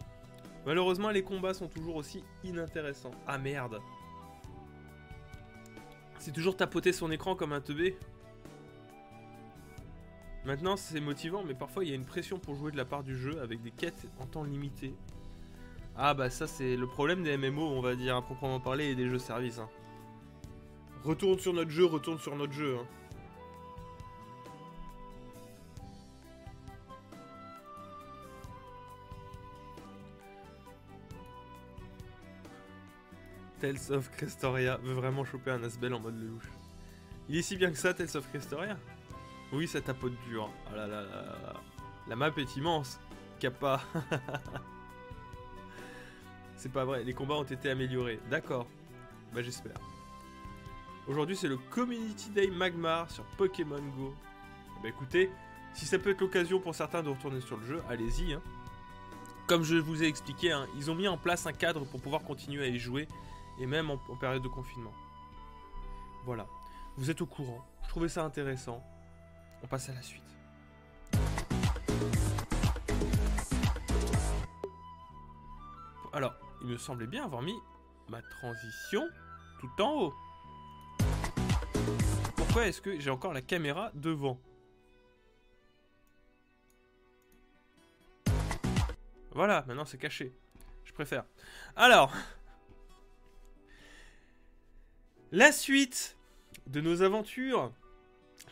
Malheureusement 0.66 1.10
les 1.10 1.22
combats 1.22 1.54
sont 1.54 1.68
toujours 1.68 1.96
aussi 1.96 2.24
inintéressants. 2.42 3.14
Ah 3.26 3.38
merde. 3.38 3.80
C'est 6.18 6.32
toujours 6.32 6.56
tapoter 6.56 6.92
son 6.92 7.10
écran 7.10 7.36
comme 7.36 7.52
un 7.52 7.60
teubé. 7.60 7.98
Maintenant 10.44 10.76
c'est 10.76 11.00
motivant 11.00 11.42
mais 11.46 11.54
parfois 11.54 11.84
il 11.84 11.90
y 11.90 11.92
a 11.92 11.96
une 11.96 12.04
pression 12.04 12.38
pour 12.38 12.54
jouer 12.54 12.70
de 12.70 12.76
la 12.76 12.84
part 12.84 13.02
du 13.02 13.16
jeu 13.16 13.40
avec 13.40 13.62
des 13.62 13.70
quêtes 13.70 14.06
en 14.20 14.26
temps 14.26 14.44
limité. 14.44 14.94
Ah 15.96 16.12
bah 16.12 16.28
ça 16.28 16.46
c'est 16.46 16.76
le 16.76 16.86
problème 16.86 17.22
des 17.22 17.36
MMO 17.36 17.62
on 17.62 17.80
va 17.80 17.94
dire 17.94 18.16
à 18.16 18.22
proprement 18.22 18.60
parler 18.60 18.86
et 18.90 18.94
des 18.94 19.08
jeux 19.08 19.18
services. 19.18 19.58
Hein. 19.58 19.68
Retourne 21.02 21.38
sur 21.38 21.52
notre 21.52 21.70
jeu, 21.70 21.84
retourne 21.84 22.18
sur 22.18 22.36
notre 22.36 22.52
jeu. 22.52 22.76
Hein. 22.78 22.86
Tales 33.60 33.96
of 33.96 34.10
Crestoria 34.10 34.76
veut 34.82 34.92
vraiment 34.92 35.24
choper 35.24 35.50
un 35.50 35.62
Asbel 35.64 35.94
en 35.94 36.00
mode 36.00 36.20
louche. 36.20 36.50
Il 37.30 37.38
est 37.38 37.42
si 37.42 37.56
bien 37.56 37.70
que 37.70 37.78
ça, 37.78 37.94
Tales 37.94 38.14
of 38.14 38.28
Crestoria? 38.28 38.76
Oui, 39.54 39.68
ça 39.68 39.80
tapote 39.80 40.14
dur. 40.28 40.50
Là 40.74 40.88
là 40.88 41.02
là 41.02 41.54
La 42.08 42.16
map 42.16 42.32
est 42.36 42.56
immense. 42.56 42.98
Kappa. 43.38 43.80
C'est 46.56 46.72
pas 46.72 46.84
vrai, 46.84 47.04
les 47.04 47.14
combats 47.14 47.36
ont 47.36 47.44
été 47.44 47.70
améliorés. 47.70 48.18
D'accord. 48.30 48.66
Bah 49.32 49.42
j'espère. 49.42 49.78
Aujourd'hui 51.06 51.36
c'est 51.36 51.48
le 51.48 51.56
Community 51.56 52.30
Day 52.30 52.48
Magmar 52.48 53.10
sur 53.10 53.24
Pokémon 53.36 53.82
Go. 53.96 54.14
Bah 54.82 54.88
écoutez, 54.88 55.30
si 55.72 55.86
ça 55.86 55.98
peut 55.98 56.10
être 56.10 56.20
l'occasion 56.20 56.58
pour 56.58 56.74
certains 56.74 57.02
de 57.02 57.10
retourner 57.10 57.40
sur 57.40 57.56
le 57.56 57.66
jeu, 57.66 57.82
allez-y. 57.88 58.32
Hein. 58.32 58.42
Comme 59.46 59.62
je 59.62 59.76
vous 59.76 60.02
ai 60.02 60.06
expliqué, 60.06 60.50
hein, 60.50 60.66
ils 60.76 60.90
ont 60.90 60.94
mis 60.94 61.06
en 61.06 61.18
place 61.18 61.46
un 61.46 61.52
cadre 61.52 61.84
pour 61.84 62.00
pouvoir 62.00 62.22
continuer 62.22 62.64
à 62.64 62.68
y 62.68 62.78
jouer, 62.78 63.06
et 63.60 63.66
même 63.66 63.90
en 63.90 63.98
période 64.18 64.42
de 64.42 64.48
confinement. 64.48 64.94
Voilà. 66.24 66.46
Vous 66.96 67.10
êtes 67.10 67.20
au 67.20 67.26
courant. 67.26 67.62
Je 67.84 67.88
trouvais 67.90 68.08
ça 68.08 68.24
intéressant. 68.24 68.82
On 69.64 69.66
passe 69.66 69.88
à 69.88 69.94
la 69.94 70.02
suite. 70.02 70.22
Alors, 76.12 76.34
il 76.60 76.66
me 76.66 76.76
semblait 76.76 77.06
bien 77.06 77.24
avoir 77.24 77.40
mis 77.40 77.56
ma 78.10 78.20
transition 78.20 79.08
tout 79.60 79.82
en 79.82 80.02
haut. 80.02 80.14
Pourquoi 82.36 82.66
est-ce 82.66 82.82
que 82.82 83.00
j'ai 83.00 83.08
encore 83.08 83.32
la 83.32 83.40
caméra 83.40 83.90
devant? 83.94 84.38
Voilà, 89.30 89.64
maintenant 89.66 89.86
c'est 89.86 89.96
caché. 89.96 90.34
Je 90.84 90.92
préfère. 90.92 91.24
Alors, 91.74 92.12
la 95.32 95.52
suite 95.52 96.18
de 96.66 96.82
nos 96.82 97.00
aventures, 97.00 97.72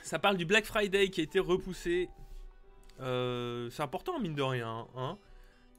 ça 0.03 0.19
parle 0.19 0.37
du 0.37 0.45
Black 0.45 0.65
Friday 0.65 1.09
qui 1.09 1.21
a 1.21 1.25
été 1.25 1.39
repoussé. 1.39 2.09
Euh, 3.01 3.71
c'est 3.71 3.83
important, 3.83 4.19
mine 4.21 4.35
de 4.35 4.43
rien. 4.43 4.87
Hein 4.97 5.19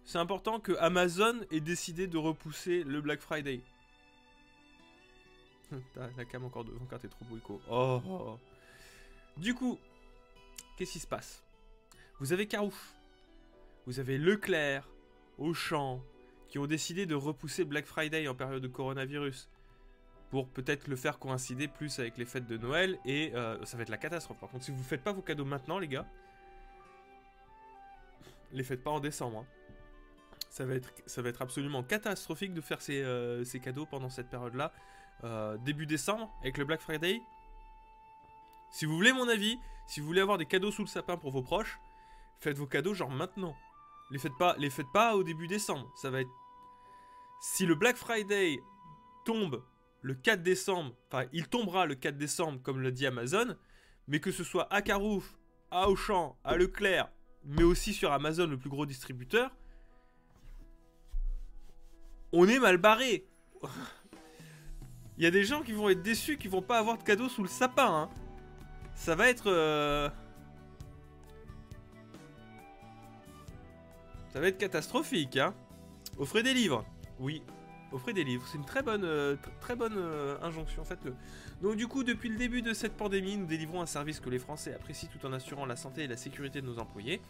c'est 0.06 0.18
important 0.18 0.60
que 0.60 0.74
Amazon 0.80 1.36
ait 1.52 1.60
décidé 1.60 2.08
de 2.08 2.18
repousser 2.18 2.84
le 2.84 3.02
Black 3.02 3.22
Friday. 3.22 3.62
la 5.96 6.26
cam 6.26 6.44
encore 6.46 6.66
devant 6.66 6.86
quand 6.90 7.00
t'es 7.00 7.08
trop 7.08 7.26
bruyco. 7.26 7.62
Oh, 7.70 8.02
oh. 8.08 8.38
Du 9.38 9.54
coup, 9.54 9.80
qu'est-ce 10.78 10.94
qui 10.94 11.00
se 11.00 11.08
passe? 11.08 11.44
Vous 12.20 12.34
avez 12.34 12.48
Carouf, 12.48 12.94
vous 13.86 14.00
avez 14.00 14.18
Leclerc, 14.18 14.88
Auchan, 15.38 16.02
qui 16.48 16.60
ont 16.60 16.68
décidé 16.68 17.06
de 17.06 17.16
repousser 17.16 17.66
Black 17.66 17.86
Friday 17.86 18.28
en 18.28 18.36
période 18.36 18.62
de 18.62 18.68
coronavirus 18.68 19.50
pour 20.34 20.50
peut-être 20.50 20.88
le 20.88 20.96
faire 20.96 21.19
coïncider 21.19 21.67
plus 21.67 22.00
avec 22.00 22.17
les 22.17 22.26
fêtes 22.26 22.48
de 22.48 22.58
Noël 22.58 22.98
et 23.06 23.32
euh, 23.36 23.63
ça 23.65 23.78
va 23.78 23.84
être 23.84 23.89
la 23.89 24.00
catastrophe. 24.00 24.39
Par 24.39 24.50
contre, 24.50 24.63
si 24.63 24.72
vous 24.72 24.82
faites 24.82 25.04
pas 25.04 25.12
vos 25.12 25.22
cadeaux 25.22 25.46
maintenant, 25.46 25.78
les 25.78 25.88
gars, 25.88 26.08
les 28.52 28.63
faites 28.63 28.84
pas 28.84 28.89
en 28.89 29.00
décembre. 29.00 29.41
Hein 29.41 29.46
ça 30.50 30.65
va 30.65 30.74
être, 30.74 30.91
ça 31.06 31.22
va 31.22 31.30
être 31.30 31.43
absolument 31.43 31.84
catastrophique 31.84 32.52
de 32.56 32.62
faire 32.62 32.82
ces, 32.82 33.04
euh, 33.04 33.43
cadeaux 33.63 33.86
pendant 33.86 34.10
cette 34.10 34.28
période-là. 34.28 34.74
Euh, 35.24 35.56
début 35.58 35.86
décembre, 35.86 36.34
avec 36.41 36.58
le 36.58 36.65
Black 36.65 36.82
Friday. 36.82 37.22
Si 38.72 38.86
vous 38.86 38.96
voulez 38.96 39.13
mon 39.13 39.30
avis, 39.30 39.60
si 39.86 40.00
vous 40.00 40.08
voulez 40.08 40.22
avoir 40.22 40.39
des 40.39 40.48
cadeaux 40.48 40.72
sous 40.72 40.82
le 40.82 40.88
sapin 40.88 41.15
pour 41.15 41.30
vos 41.30 41.43
proches, 41.43 41.80
faites 42.39 42.58
vos 42.58 42.65
cadeaux 42.65 42.96
genre 42.96 43.12
maintenant. 43.12 43.56
Les 44.10 44.17
faites 44.17 44.36
pas, 44.39 44.56
les 44.58 44.72
faites 44.72 44.91
pas 44.91 45.15
au 45.15 45.22
début 45.22 45.46
décembre. 45.46 45.91
Ça 45.96 46.10
va 46.10 46.22
être. 46.22 46.32
Si 47.39 47.67
le 47.67 47.76
Black 47.76 47.98
Friday 47.98 48.63
tombe 49.26 49.63
le 50.04 50.13
4 50.13 50.44
décembre, 50.44 50.96
enfin 51.08 51.26
il 51.34 51.48
tombera 51.48 51.86
le 51.86 51.96
4 51.96 52.18
décembre 52.18 52.62
comme 52.62 52.82
le 52.82 52.92
dit 52.92 53.08
Amazon, 53.08 53.56
mais 54.08 54.20
que 54.20 54.32
ce 54.32 54.44
soit 54.44 54.72
à 54.72 54.82
Carouf, 54.82 55.38
à 55.72 55.89
Auchan, 55.89 56.38
à 56.44 56.58
Leclerc, 56.58 57.10
mais 57.46 57.63
aussi 57.63 57.94
sur 57.94 58.12
Amazon 58.12 58.46
le 58.46 58.58
plus 58.58 58.70
gros 58.70 58.86
distributeur, 58.86 59.50
on 62.34 62.48
est 62.48 62.60
mal 62.60 62.78
barré. 62.78 63.26
il 65.18 65.24
y 65.24 65.26
a 65.26 65.32
des 65.32 65.46
gens 65.46 65.62
qui 65.62 65.72
vont 65.72 65.88
être 65.88 66.02
déçus, 66.02 66.38
qui 66.38 66.50
vont 66.50 66.62
pas 66.62 66.80
avoir 66.80 66.98
de 66.98 67.04
cadeau 67.04 67.30
sous 67.30 67.44
le 67.44 67.50
sapin. 67.50 67.88
Hein. 67.88 68.10
Ça 68.96 69.16
va 69.16 69.30
être... 69.30 69.50
Euh, 69.50 70.10
ça 74.34 74.39
va 74.39 74.48
être 74.48 74.58
catastrophique, 74.58 75.38
hein. 75.38 75.54
Offrez 76.18 76.44
des 76.44 76.54
livres. 76.54 76.86
Oui, 77.20 77.44
offrez 77.94 78.14
des 78.14 78.24
livres. 78.24 78.44
C'est 78.48 78.58
une 78.58 78.66
très 78.66 78.82
bonne, 78.82 79.06
euh, 79.06 79.36
euh, 79.70 80.38
injonction, 80.42 80.84
faites-le. 80.84 81.14
Donc 81.62 81.76
du 81.76 81.88
coup, 81.88 82.04
depuis 82.04 82.30
le 82.30 82.36
début 82.36 82.62
de 82.62 82.74
cette 82.74 82.98
pandémie, 82.98 83.38
nous 83.38 83.46
délivrons 83.46 83.82
un 83.82 83.86
service 83.86 84.20
que 84.20 84.30
les 84.30 84.40
Français 84.40 84.74
apprécient 84.74 85.10
tout 85.10 85.26
en 85.26 85.34
assurant 85.34 85.66
la 85.66 85.76
santé 85.76 86.04
et 86.04 86.08
la 86.08 86.18
sécurité 86.18 86.62
de 86.62 86.68
nos 86.68 86.80
employés. 86.80 87.22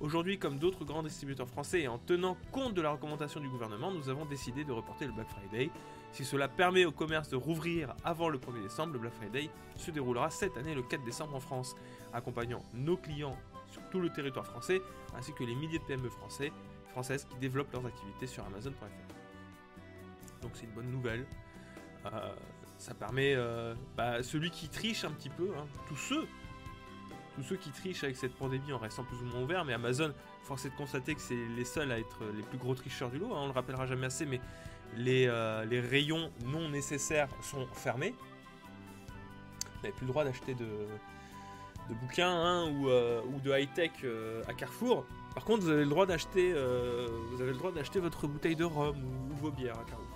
Aujourd'hui, 0.00 0.38
comme 0.38 0.58
d'autres 0.58 0.84
grands 0.84 1.02
distributeurs 1.02 1.48
français 1.48 1.82
et 1.82 1.88
en 1.88 1.98
tenant 1.98 2.36
compte 2.50 2.74
de 2.74 2.80
la 2.80 2.90
recommandation 2.90 3.40
du 3.40 3.48
gouvernement, 3.48 3.92
nous 3.92 4.08
avons 4.08 4.24
décidé 4.24 4.64
de 4.64 4.72
reporter 4.72 5.06
le 5.06 5.12
Black 5.12 5.28
Friday. 5.28 5.70
Si 6.12 6.24
cela 6.24 6.48
permet 6.48 6.84
au 6.84 6.92
commerce 6.92 7.28
de 7.28 7.36
rouvrir 7.36 7.94
avant 8.02 8.28
le 8.28 8.38
1er 8.38 8.62
décembre, 8.62 8.94
le 8.94 8.98
Black 8.98 9.14
Friday 9.14 9.50
se 9.76 9.90
déroulera 9.90 10.30
cette 10.30 10.56
année 10.56 10.74
le 10.74 10.82
4 10.82 11.04
décembre 11.04 11.36
en 11.36 11.40
France, 11.40 11.76
accompagnant 12.12 12.62
nos 12.74 12.96
clients 12.96 13.36
sur 13.68 13.82
tout 13.90 14.00
le 14.00 14.10
territoire 14.10 14.46
français, 14.46 14.80
ainsi 15.16 15.32
que 15.34 15.44
les 15.44 15.54
milliers 15.54 15.78
de 15.78 15.84
PME 15.84 16.08
français, 16.08 16.52
françaises 16.88 17.24
qui 17.24 17.36
développent 17.36 17.72
leurs 17.72 17.86
activités 17.86 18.26
sur 18.26 18.44
Amazon.fr. 18.44 19.21
Donc 20.42 20.52
c'est 20.54 20.64
une 20.64 20.72
bonne 20.72 20.90
nouvelle. 20.90 21.24
Euh, 22.06 22.34
ça 22.78 22.94
permet 22.94 23.34
euh, 23.34 23.74
bah, 23.96 24.22
celui 24.22 24.50
qui 24.50 24.68
triche 24.68 25.04
un 25.04 25.12
petit 25.12 25.28
peu, 25.28 25.50
hein, 25.56 25.64
tous 25.88 25.96
ceux 25.96 26.26
tous 27.36 27.42
ceux 27.42 27.56
qui 27.56 27.70
trichent 27.70 28.04
avec 28.04 28.16
cette 28.16 28.34
pandémie 28.34 28.74
en 28.74 28.78
restant 28.78 29.04
plus 29.04 29.16
ou 29.16 29.24
moins 29.24 29.40
ouverts, 29.40 29.64
mais 29.64 29.72
Amazon, 29.72 30.12
force 30.42 30.66
est 30.66 30.68
de 30.68 30.74
constater 30.74 31.14
que 31.14 31.20
c'est 31.22 31.46
les 31.56 31.64
seuls 31.64 31.90
à 31.90 31.98
être 31.98 32.24
les 32.36 32.42
plus 32.42 32.58
gros 32.58 32.74
tricheurs 32.74 33.08
du 33.08 33.18
lot, 33.18 33.32
hein, 33.32 33.38
on 33.38 33.46
le 33.46 33.52
rappellera 33.52 33.86
jamais 33.86 34.04
assez, 34.04 34.26
mais 34.26 34.38
les, 34.96 35.28
euh, 35.28 35.64
rayons 35.90 36.30
non 36.44 36.68
nécessaires 36.68 37.30
sont 37.40 37.66
fermés. 37.72 38.14
Vous 39.64 39.82
n'avez 39.82 39.94
plus 39.94 40.04
le 40.04 40.12
droit 40.12 40.24
d'acheter 40.24 40.52
de, 40.54 40.66
bouquins 42.02 42.28
hein, 42.28 42.70
ou, 42.70 43.40
de 43.40 43.50
high-tech 43.50 43.92
à 44.46 44.52
Carrefour. 44.52 45.06
Par 45.34 45.46
contre, 45.46 45.62
vous 45.62 45.70
avez 45.70 45.84
le 45.84 45.90
droit 45.90 46.04
d'acheter, 46.04 46.52
vous 46.52 47.40
avez 47.40 47.52
le 47.52 47.58
droit 47.58 47.72
d'acheter 47.72 47.98
votre 47.98 48.26
bouteille 48.26 48.56
de 48.56 48.64
rhum 48.64 48.96
ou, 49.30 49.34
vos 49.36 49.50
bières 49.50 49.78
à 49.78 49.84
Carrefour. 49.84 50.11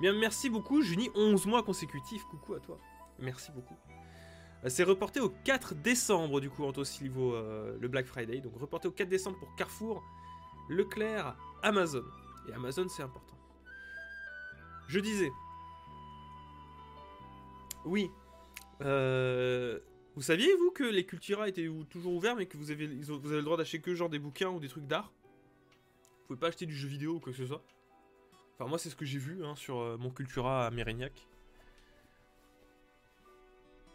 Bien, 0.00 0.14
merci 0.14 0.48
beaucoup, 0.48 0.80
Junie, 0.80 1.10
11 1.14 1.46
mois 1.46 1.62
consécutifs, 1.62 2.24
coucou 2.24 2.54
à 2.54 2.60
toi. 2.60 2.78
Merci 3.18 3.52
beaucoup. 3.52 3.76
Euh, 4.64 4.68
c'est 4.68 4.82
reporté 4.82 5.20
au 5.20 5.28
4 5.28 5.74
décembre, 5.74 6.40
du 6.40 6.48
coup, 6.48 6.64
Anto 6.64 6.84
Silvo, 6.84 7.34
euh, 7.34 7.76
le 7.78 7.88
Black 7.88 8.06
Friday. 8.06 8.40
Donc 8.40 8.58
reporté 8.58 8.88
au 8.88 8.92
4 8.92 9.08
décembre 9.08 9.38
pour 9.38 9.54
Carrefour, 9.56 10.02
Leclerc, 10.70 11.36
Amazon. 11.62 12.04
Et 12.48 12.52
Amazon, 12.54 12.88
c'est 12.88 13.02
important. 13.02 13.36
Je 14.88 15.00
disais. 15.00 15.30
Oui. 17.84 18.10
Euh, 18.80 19.78
vous 20.16 20.22
saviez, 20.22 20.54
vous, 20.56 20.70
que 20.70 20.84
les 20.84 21.04
Cultura 21.04 21.46
étaient 21.46 21.68
toujours 21.90 22.14
ouverts, 22.14 22.36
mais 22.36 22.46
que 22.46 22.56
vous 22.56 22.70
avez, 22.70 22.86
vous 22.86 23.26
avez 23.26 23.36
le 23.36 23.42
droit 23.42 23.58
d'acheter 23.58 23.80
que 23.80 23.94
genre 23.94 24.08
des 24.08 24.18
bouquins 24.18 24.48
ou 24.48 24.60
des 24.60 24.68
trucs 24.68 24.86
d'art? 24.86 25.12
Vous 26.20 26.26
pouvez 26.28 26.40
pas 26.40 26.48
acheter 26.48 26.64
du 26.64 26.74
jeu 26.74 26.88
vidéo 26.88 27.16
ou 27.16 27.20
quoi 27.20 27.32
que 27.32 27.38
ce 27.38 27.46
soit? 27.46 27.62
Enfin, 28.60 28.68
moi, 28.68 28.78
c'est 28.78 28.90
ce 28.90 28.96
que 28.96 29.06
j'ai 29.06 29.18
vu 29.18 29.42
hein, 29.42 29.56
sur 29.56 29.76
mon 29.98 30.10
Cultura 30.10 30.66
à 30.66 30.70
Mérignac. 30.70 31.26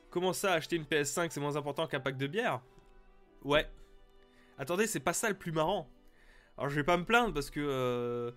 Comment 0.09 0.33
ça, 0.33 0.53
acheter 0.53 0.75
une 0.75 0.85
PS5, 0.85 1.29
c'est 1.29 1.39
moins 1.39 1.55
important 1.55 1.85
qu'un 1.85 1.99
pack 1.99 2.17
de 2.17 2.25
bière? 2.25 2.61
Ouais. 3.43 3.69
Attendez, 4.57 4.87
c'est 4.87 4.99
pas 4.99 5.13
ça 5.13 5.29
le 5.29 5.35
plus 5.35 5.51
marrant. 5.51 5.87
Alors 6.57 6.71
je 6.71 6.75
vais 6.75 6.83
pas 6.83 6.97
me 6.97 7.05
plaindre 7.05 7.31
parce 7.31 7.51
que... 7.51 7.59
Euh, 7.59 8.31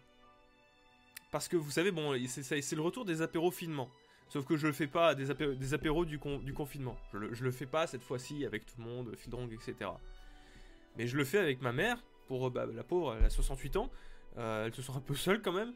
parce 1.30 1.48
que 1.48 1.56
vous 1.56 1.70
savez, 1.70 1.92
bon, 1.92 2.14
c'est 2.26 2.76
le 2.76 2.82
retour 2.82 3.06
des 3.06 3.22
apéros 3.22 3.50
finement. 3.50 3.88
Sauf 4.28 4.44
que 4.44 4.58
je 4.58 4.66
le 4.66 4.74
fais 4.74 4.86
pas 4.86 5.14
des, 5.14 5.30
apéros, 5.72 6.04
du, 6.04 6.18
du, 6.18 6.52
confinement. 6.52 6.98
Je 7.14 7.16
le, 7.16 7.28
le 7.30 7.50
fais 7.50 7.64
pas 7.64 7.86
cette 7.86 8.02
fois-ci 8.02 8.44
avec 8.44 8.66
tout 8.66 8.74
le 8.76 8.84
monde, 8.84 9.16
Fildrong, 9.16 9.50
etc. 9.50 9.90
Mais 10.98 11.06
je 11.06 11.16
le 11.16 11.24
fais 11.24 11.38
avec 11.38 11.62
ma 11.62 11.72
mère, 11.72 12.04
pour 12.26 12.50
bah, 12.50 12.66
la 12.66 12.84
pauvre, 12.84 13.16
elle 13.18 13.24
a 13.24 13.30
68 13.30 13.76
ans, 13.78 13.90
euh, 14.36 14.66
elle 14.66 14.74
se 14.74 14.82
sent 14.82 14.92
un 14.94 15.00
peu 15.00 15.14
seule 15.14 15.40
quand 15.40 15.52
même. 15.52 15.72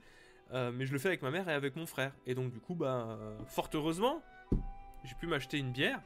Euh, 0.53 0.71
mais 0.73 0.85
je 0.87 0.93
le 0.93 0.99
fais 0.99 1.09
avec 1.09 1.23
ma 1.23 1.31
mère 1.31 1.49
et 1.49 1.53
avec 1.53 1.77
mon 1.77 1.87
frère. 1.87 2.13
Et 2.27 2.35
donc 2.35 2.53
du 2.53 2.61
coup, 2.61 2.75
bah, 2.75 3.19
fort 3.47 3.71
heureusement, 3.75 4.23
j'ai 5.05 5.15
pu 5.15 5.27
m'acheter 5.27 5.59
une 5.59 5.73
bière. 5.73 6.01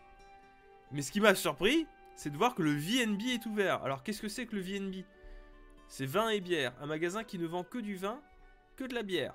Mais 0.93 1.03
ce 1.03 1.11
qui 1.11 1.21
m'a 1.21 1.35
surpris, 1.35 1.87
c'est 2.15 2.31
de 2.31 2.37
voir 2.37 2.55
que 2.55 2.63
le 2.63 2.73
VNB 2.73 3.23
est 3.29 3.47
ouvert. 3.47 3.83
Alors 3.83 4.03
qu'est-ce 4.03 4.23
que 4.23 4.29
c'est 4.29 4.47
que 4.47 4.57
le 4.57 4.63
VNB 4.63 5.05
C'est 5.89 6.07
vin 6.07 6.29
et 6.31 6.41
bière, 6.41 6.73
un 6.81 6.87
magasin 6.87 7.25
qui 7.25 7.39
ne 7.39 7.47
vend 7.47 7.65
que 7.65 7.79
du 7.79 7.97
vin, 7.97 8.21
que 8.77 8.85
de 8.85 8.95
la 8.95 9.03
bière. 9.03 9.35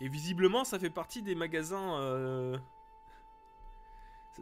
Et 0.00 0.08
visiblement, 0.08 0.64
ça 0.64 0.78
fait 0.78 0.90
partie 0.90 1.22
des 1.22 1.34
magasins... 1.34 1.98
Euh, 2.00 2.56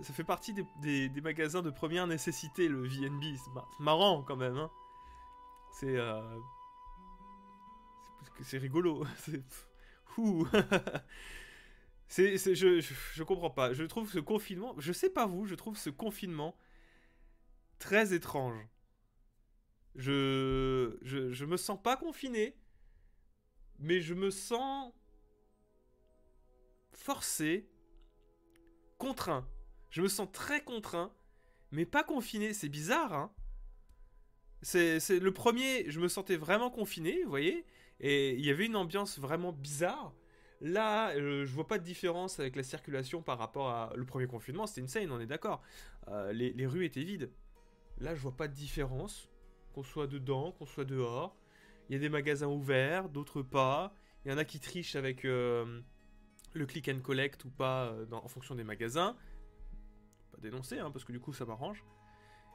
ça, 0.03 0.13
fait 0.13 0.25
partie 0.25 0.55
des, 0.55 1.21
magasins 1.21 1.63
de 1.63 1.71
première 1.71 2.07
nécessité, 2.07 2.69
le 2.69 2.87
VNB. 2.87 3.25
C'est 3.37 3.51
marrant 3.81 4.23
quand 4.23 4.37
même. 4.37 4.57
Hein. 4.57 4.71
C'est... 5.73 5.97
Euh, 5.97 6.39
c'est 8.43 8.59
rigolo. 8.59 9.05
C'est... 12.09 12.39
C'est, 12.39 12.55
je, 12.55 12.81
je, 12.81 13.23
comprends 13.23 13.51
pas. 13.51 13.73
Je 13.75 13.85
trouve 13.85 14.11
ce 14.11 14.19
confinement, 14.19 14.75
je 14.79 14.93
sais 14.93 15.11
pas 15.11 15.27
vous, 15.27 15.45
je 15.45 15.55
trouve 15.55 15.77
ce 15.77 15.91
confinement 15.91 16.57
très 17.79 18.15
étrange. 18.15 18.67
Je, 19.95 20.97
je, 21.03 21.33
je 21.33 21.45
me 21.45 21.57
sens 21.57 21.79
pas 21.83 21.97
confiné, 21.97 22.57
mais 23.79 24.01
je 24.01 24.15
me 24.15 24.31
sens 24.31 24.93
forcé, 26.93 27.69
contraint. 28.97 29.47
Je 29.91 30.03
me 30.03 30.09
sens 30.09 30.29
très 30.33 30.63
contraint, 30.63 31.13
mais 31.71 31.85
pas 31.85 32.05
confiné. 32.05 32.55
C'est 32.55 32.69
bizarre, 32.69 33.13
hein. 33.13 33.33
C'est, 34.63 34.99
c'est 34.99 35.21
le 35.21 35.33
premier, 35.33 35.89
je 35.89 36.01
me 36.01 36.09
sentais 36.09 36.37
vraiment 36.37 36.71
confiné, 36.71 37.23
vous 37.23 37.31
voyez, 37.31 37.65
et 38.01 38.35
il 38.35 38.45
y 38.45 38.51
avait 38.51 38.67
une 38.67 38.77
ambiance 38.77 39.19
vraiment 39.19 39.53
bizarre. 39.53 40.13
Là, 40.61 41.11
euh, 41.11 41.47
je 41.47 41.55
vois 41.55 41.67
pas 41.67 41.79
de 41.79 41.85
différence 41.85 42.41
avec 42.41 42.57
la 42.57 42.63
circulation 42.63 43.23
par 43.23 43.39
rapport 43.39 43.69
à 43.69 43.93
le 43.95 44.05
premier 44.05 44.27
confinement. 44.27 44.67
C'était 44.67 44.81
une 44.81 44.89
scène, 44.89 45.13
on 45.13 45.21
est 45.21 45.27
d'accord. 45.27 45.63
Euh, 46.09 46.33
les, 46.33 46.67
rues 46.67 46.85
étaient 46.85 47.05
vides. 47.05 47.31
Là, 47.99 48.15
je 48.15 48.21
vois 48.21 48.37
pas 48.37 48.49
de 48.49 48.55
différence. 48.55 49.29
Qu'on 49.75 49.83
soit 49.83 50.07
dedans, 50.07 50.53
qu'on 50.53 50.67
soit 50.67 50.85
dehors. 50.85 51.37
Il 51.89 51.93
y 51.93 51.97
a 51.97 52.01
des 52.01 52.09
magasins 52.09 52.49
ouverts, 52.49 53.09
d'autres 53.09 53.43
pas. 53.43 53.95
Il 54.25 54.31
y 54.31 54.35
en 54.35 54.39
a 54.39 54.45
qui 54.45 54.59
trichent 54.59 54.97
avec 54.97 55.25
euh, 55.25 55.81
le 56.55 56.67
click 56.67 56.89
and 56.89 57.01
collect 57.01 57.45
ou 57.45 57.51
pas 57.51 57.95
en 58.11 58.29
fonction 58.29 58.55
des 58.55 58.65
magasins. 58.65 59.17
Pas 60.33 60.39
dénoncer, 60.39 60.79
hein, 60.79 60.91
parce 60.91 61.05
que 61.05 61.13
du 61.13 61.21
coup, 61.21 61.33
ça 61.33 61.45
m'arrange. 61.45 61.85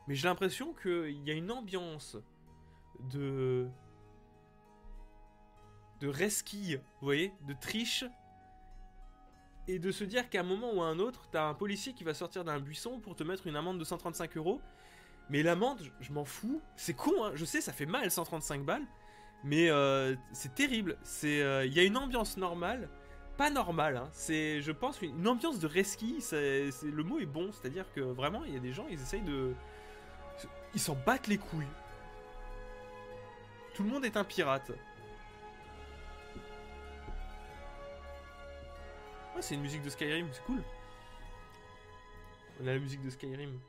Mais 0.08 0.16
j'ai 0.16 0.28
l'impression 0.28 0.74
qu'il 0.74 1.24
y 1.24 1.32
a 1.32 1.34
une 1.34 1.52
ambiance 1.52 2.18
de 3.12 3.70
de 6.04 6.10
resquille, 6.10 6.82
vous 7.00 7.06
voyez, 7.06 7.32
de 7.48 7.54
triche, 7.54 8.04
et 9.70 9.80
de 9.80 9.90
se 9.90 10.04
dire 10.04 10.30
qu'à 10.30 10.42
un 10.42 10.44
moment 10.44 10.74
ou 10.74 10.82
à 10.82 10.88
un 10.88 11.00
autre, 11.00 11.30
t'as 11.32 11.46
un 11.46 11.54
policier 11.54 11.94
qui 11.94 12.04
va 12.04 12.14
sortir 12.14 12.44
d'un 12.44 12.60
buisson 12.60 13.00
pour 13.00 13.16
te 13.16 13.24
mettre 13.24 13.48
une 13.48 13.56
amende 13.56 13.80
de 13.80 13.86
135 13.86 14.36
euros. 14.36 14.60
Mais 15.30 15.42
l'amende, 15.44 15.80
je, 16.02 16.12
m'en 16.12 16.26
fous. 16.26 16.62
C'est 16.76 16.94
con, 16.94 17.24
hein. 17.24 17.32
je 17.36 17.46
sais, 17.46 17.62
ça 17.62 17.72
fait 17.72 17.86
mal 17.86 18.12
135 18.12 18.66
balles, 18.66 18.86
mais 19.46 19.70
euh, 19.70 20.14
c'est 20.34 20.54
terrible. 20.54 20.98
C'est, 21.04 21.42
euh, 21.42 21.66
il 21.66 21.74
y 21.74 21.80
a 21.80 21.84
une 21.84 21.96
ambiance 21.96 22.36
normale, 22.36 22.90
pas 23.38 23.50
normale. 23.50 23.96
Hein. 23.96 24.10
C'est, 24.12 24.62
je 24.62 24.74
pense, 24.74 25.02
une, 25.02 25.26
ambiance 25.26 25.60
de 25.60 25.68
resquille. 25.68 26.20
C'est, 26.20 26.70
le 26.84 27.04
mot 27.04 27.20
est 27.20 27.26
bon, 27.26 27.50
c'est-à-dire 27.54 27.86
que 27.94 28.02
vraiment, 28.02 28.44
il 28.44 28.54
y 28.54 28.58
a 28.58 28.60
des 28.60 28.74
gens, 28.74 28.88
ils 28.90 29.02
essayent 29.02 29.22
de, 29.22 29.54
ils 30.74 30.82
s'en 30.82 30.98
battent 31.06 31.28
les 31.28 31.38
couilles. 31.38 31.64
Tout 33.74 33.84
le 33.84 33.90
monde 33.90 34.04
est 34.04 34.18
un 34.18 34.26
pirate. 34.26 34.74
Ah, 39.36 39.42
c'est 39.42 39.56
une 39.56 39.62
musique 39.62 39.82
de 39.82 39.90
Skyrim, 39.90 40.28
c'est 40.32 40.44
cool. 40.44 40.62
On 42.62 42.68
a 42.68 42.74
la 42.74 42.80
musique 42.80 43.02
de 43.02 43.10
Skyrim. 43.10 43.60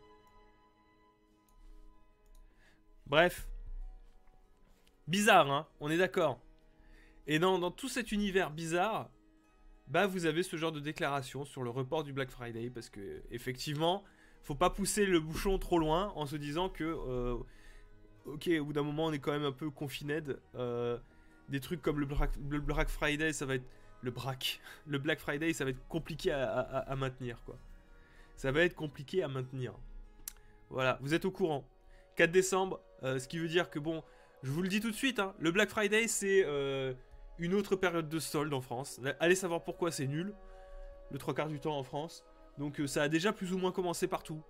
Bref. 3.07 3.49
Bizarre, 5.07 5.51
hein 5.51 5.67
On 5.81 5.91
est 5.91 5.97
d'accord. 5.97 6.39
Et 7.27 7.39
dans, 7.39 7.59
dans, 7.59 7.71
tout 7.71 7.89
cet 7.89 8.13
univers 8.13 8.51
bizarre, 8.51 9.11
bah 9.87 10.07
vous 10.07 10.27
avez 10.27 10.43
ce 10.43 10.57
genre 10.57 10.73
de 10.73 10.81
déclaration 10.81 11.45
sur 11.45 11.63
le 11.63 11.71
report 11.71 12.05
du 12.05 12.13
Black 12.13 12.31
Friday 12.31 12.71
parce 12.71 12.91
que 12.91 13.23
effectivement, 13.31 14.05
faut 14.43 14.55
pas 14.55 14.71
pousser 14.71 15.07
le 15.07 15.21
bouchon 15.21 15.59
trop 15.59 15.79
loin 15.79 16.13
en 16.17 16.27
se 16.27 16.37
disant 16.37 16.69
que 16.69 16.85
euh, 16.85 17.37
ok, 18.27 18.51
au 18.61 18.65
bout 18.67 18.73
d'un 18.75 18.83
moment 18.83 19.07
on 19.07 19.13
est 19.13 19.19
quand 19.19 19.33
même 19.33 19.45
un 19.45 19.53
peu 19.53 19.71
confiné. 19.71 20.21
Euh, 20.55 20.99
des 21.49 21.61
trucs 21.61 21.83
comme 21.83 22.01
le 22.01 22.09
le 22.51 22.61
Black 22.61 22.89
Friday, 22.89 23.33
ça 23.33 23.47
va 23.47 23.55
être 23.57 23.67
le 24.05 24.11
braque, 24.11 24.61
le 24.87 24.99
Black 24.99 25.19
Friday, 25.19 25.53
ça 25.55 25.65
va 25.65 25.71
être 25.71 25.89
compliqué 25.89 26.31
à, 26.31 26.95
maintenir, 26.97 27.43
quoi. 27.45 27.57
Ça 28.37 28.53
va 28.53 28.63
être 28.63 28.75
compliqué 28.75 29.23
à 29.23 29.29
maintenir. 29.29 29.73
Voilà, 30.71 30.99
vous 31.01 31.15
êtes 31.15 31.25
au 31.25 31.31
courant. 31.31 31.65
4 32.17 32.31
décembre, 32.31 32.81
euh, 33.03 33.19
ce 33.19 33.27
qui 33.27 33.39
veut 33.39 33.49
dire 33.49 33.71
que, 33.71 33.79
bon, 33.79 34.03
je 34.43 34.51
vous 34.51 34.63
le 34.63 34.69
dis 34.69 34.81
tout 34.81 34.91
de 34.91 34.97
suite, 34.97 35.19
hein, 35.19 35.35
le 35.39 35.51
Black 35.51 35.71
Friday, 35.71 36.07
c'est 36.07 36.45
euh, 36.45 36.93
une 37.39 37.55
autre 37.55 37.77
période 37.77 38.09
de 38.09 38.19
solde 38.19 38.53
en 38.53 38.61
France. 38.61 39.01
Allez 39.21 39.35
savoir 39.35 39.65
pourquoi 39.65 39.91
c'est 39.91 40.07
nul, 40.07 40.35
le 41.11 41.19
trois 41.19 41.35
quarts 41.35 41.49
du 41.49 41.59
temps 41.59 41.79
en 41.79 41.83
France. 41.83 42.25
Donc 42.59 42.81
euh, 42.81 42.87
ça 42.87 43.03
a 43.03 43.09
déjà 43.09 43.33
plus 43.33 43.53
ou 43.53 43.59
moins 43.59 43.73
commencé 43.73 44.07
partout. 44.07 44.43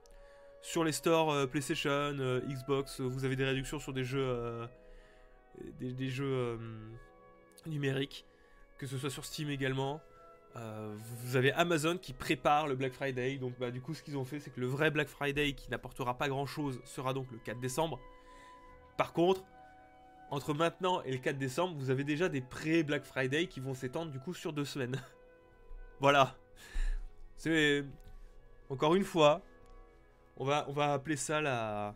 sur 0.63 0.83
les 0.83 0.93
stores 0.93 1.49
PlayStation, 1.49 2.13
Xbox, 2.49 3.01
vous 3.01 3.25
avez 3.25 3.37
des 3.37 3.45
réductions 3.45 3.79
sur 3.79 3.93
des 3.93 4.05
jeux, 4.05 4.67
des, 5.79 6.09
jeux 6.09 6.59
numériques, 7.67 8.27
que 8.79 8.87
ce 8.87 8.99
soit 8.99 9.11
sur 9.11 9.25
Steam 9.25 9.51
également. 9.51 10.01
vous 10.55 11.37
avez 11.37 11.53
Amazon 11.53 11.99
qui 11.99 12.13
prépare 12.13 12.67
le 12.67 12.77
Black 12.77 12.93
Friday, 12.93 13.37
donc 13.37 13.59
bah, 13.59 13.71
du 13.71 13.81
coup 13.81 13.95
ce 13.95 14.03
qu'ils 14.03 14.17
ont 14.17 14.25
fait 14.25 14.41
c'est 14.41 14.51
que 14.51 14.61
le 14.61 14.67
vrai 14.67 14.91
Black 14.91 15.09
Friday 15.09 15.53
qui 15.53 15.71
n'apportera 15.71 16.17
pas 16.17 16.29
grand 16.29 16.47
chose 16.47 16.81
sera 16.85 17.13
donc 17.13 17.31
le 17.33 17.39
4 17.39 17.59
décembre. 17.61 18.01
Par 18.97 19.13
contre, 19.13 19.43
entre 20.31 20.55
maintenant 20.55 21.03
et 21.03 21.13
le 21.13 21.19
4 21.19 21.39
décembre, 21.39 21.77
vous 21.77 21.91
avez 21.91 22.05
déjà 22.05 22.29
des 22.29 22.41
pré-Black 22.41 23.05
Friday 23.05 23.47
qui 23.47 23.61
vont 23.61 23.75
s'étendre 23.75 24.11
du 24.11 24.19
coup 24.19 24.35
sur 24.35 24.53
deux 24.53 24.65
semaines. 24.65 25.01
voilà. 26.01 26.37
C'est. 27.37 27.85
Encore 28.71 28.95
une 28.95 29.05
fois, 29.05 29.43
on 30.37 30.45
va, 30.45 30.65
on 30.69 30.73
va 30.73 30.93
appeler 30.93 31.17
ça 31.17 31.41
la. 31.41 31.95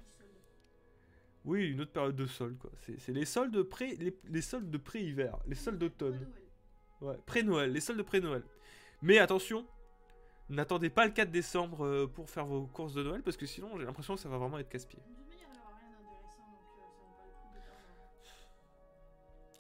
Oui, 1.45 1.71
une 1.71 1.81
autre 1.81 1.93
période 1.93 2.17
de 2.17 2.27
solde, 2.27 2.59
quoi. 2.59 2.71
C'est 2.81 3.13
les 3.13 3.25
soldes 3.25 3.63
pré, 3.63 3.97
les, 3.97 4.15
les 4.29 4.43
soldes 4.43 4.71
de 4.71 4.77
pré-hiver, 4.77 5.39
les 5.47 5.55
soldes 5.55 5.79
d'automne. 5.79 6.29
Ouais, 7.01 7.17
pré-Noël, 7.27 7.73
les 7.73 7.81
soldes 7.81 7.99
de 7.99 8.03
pré-Noël. 8.03 8.43
Mais 9.03 9.19
attention, 9.19 9.67
n'attendez 10.49 10.91
pas 10.91 11.07
le 11.07 11.13
4 11.13 11.31
décembre 11.31 11.85
euh, 11.85 12.07
pour 12.07 12.29
faire 12.29 12.47
vos 12.47 12.67
courses 12.67 12.95
de 12.95 13.03
Noël, 13.03 13.23
parce 13.23 13.37
que 13.37 13.47
sinon 13.47 13.79
j'ai 13.79 13.85
l'impression 13.85 14.15
que 14.15 14.21
ça 14.21 14.29
va 14.29 14.39
vraiment 14.39 14.59
être 14.59 14.69
casse-pied. 14.69 15.01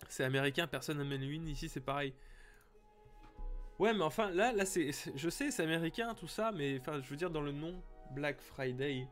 C'est 0.09 0.24
américain, 0.24 0.66
personne 0.66 0.98
n'amène 0.98 1.22
une. 1.22 1.48
Ici, 1.48 1.68
c'est 1.68 1.81
pareil. 1.81 2.14
Ouais, 3.79 3.94
mais 3.94 4.03
enfin, 4.03 4.31
là, 4.31 4.53
là 4.53 4.64
c'est, 4.64 4.90
je 5.14 5.29
sais, 5.29 5.51
c'est 5.51 5.62
américain, 5.62 6.14
tout 6.14 6.27
ça, 6.27 6.51
mais 6.51 6.79
enfin, 6.81 7.01
je 7.01 7.09
veux 7.09 7.16
dire, 7.16 7.31
dans 7.31 7.40
le 7.40 7.53
nom 7.53 7.81
Black 8.12 8.40
Friday, 8.40 9.07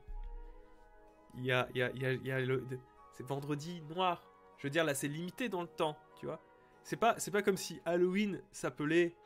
il 1.34 1.44
y 1.44 1.52
a, 1.52 1.68
y 1.74 1.82
a, 1.82 1.90
il 1.92 2.26
y 2.26 2.32
a, 2.32 2.40
le, 2.40 2.66
c'est 3.12 3.26
vendredi 3.26 3.82
noir. 3.82 4.24
Je 4.58 4.66
veux 4.66 4.70
dire, 4.70 4.84
là, 4.84 4.94
c'est 4.94 5.08
limité 5.08 5.48
dans 5.48 5.62
le 5.62 5.68
temps, 5.68 5.96
tu 6.18 6.26
vois. 6.26 6.40
C'est 6.86 6.96
pas, 6.96 7.16
c'est 7.18 7.32
pas 7.32 7.42
comme 7.42 7.56
si 7.56 7.80
Halloween 7.84 8.40
s'appelait 8.52 9.16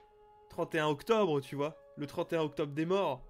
31 0.48 0.86
octobre, 0.86 1.42
tu 1.42 1.56
vois. 1.56 1.76
Le 1.98 2.06
31 2.06 2.40
octobre 2.40 2.72
des 2.72 2.86
morts. 2.86 3.22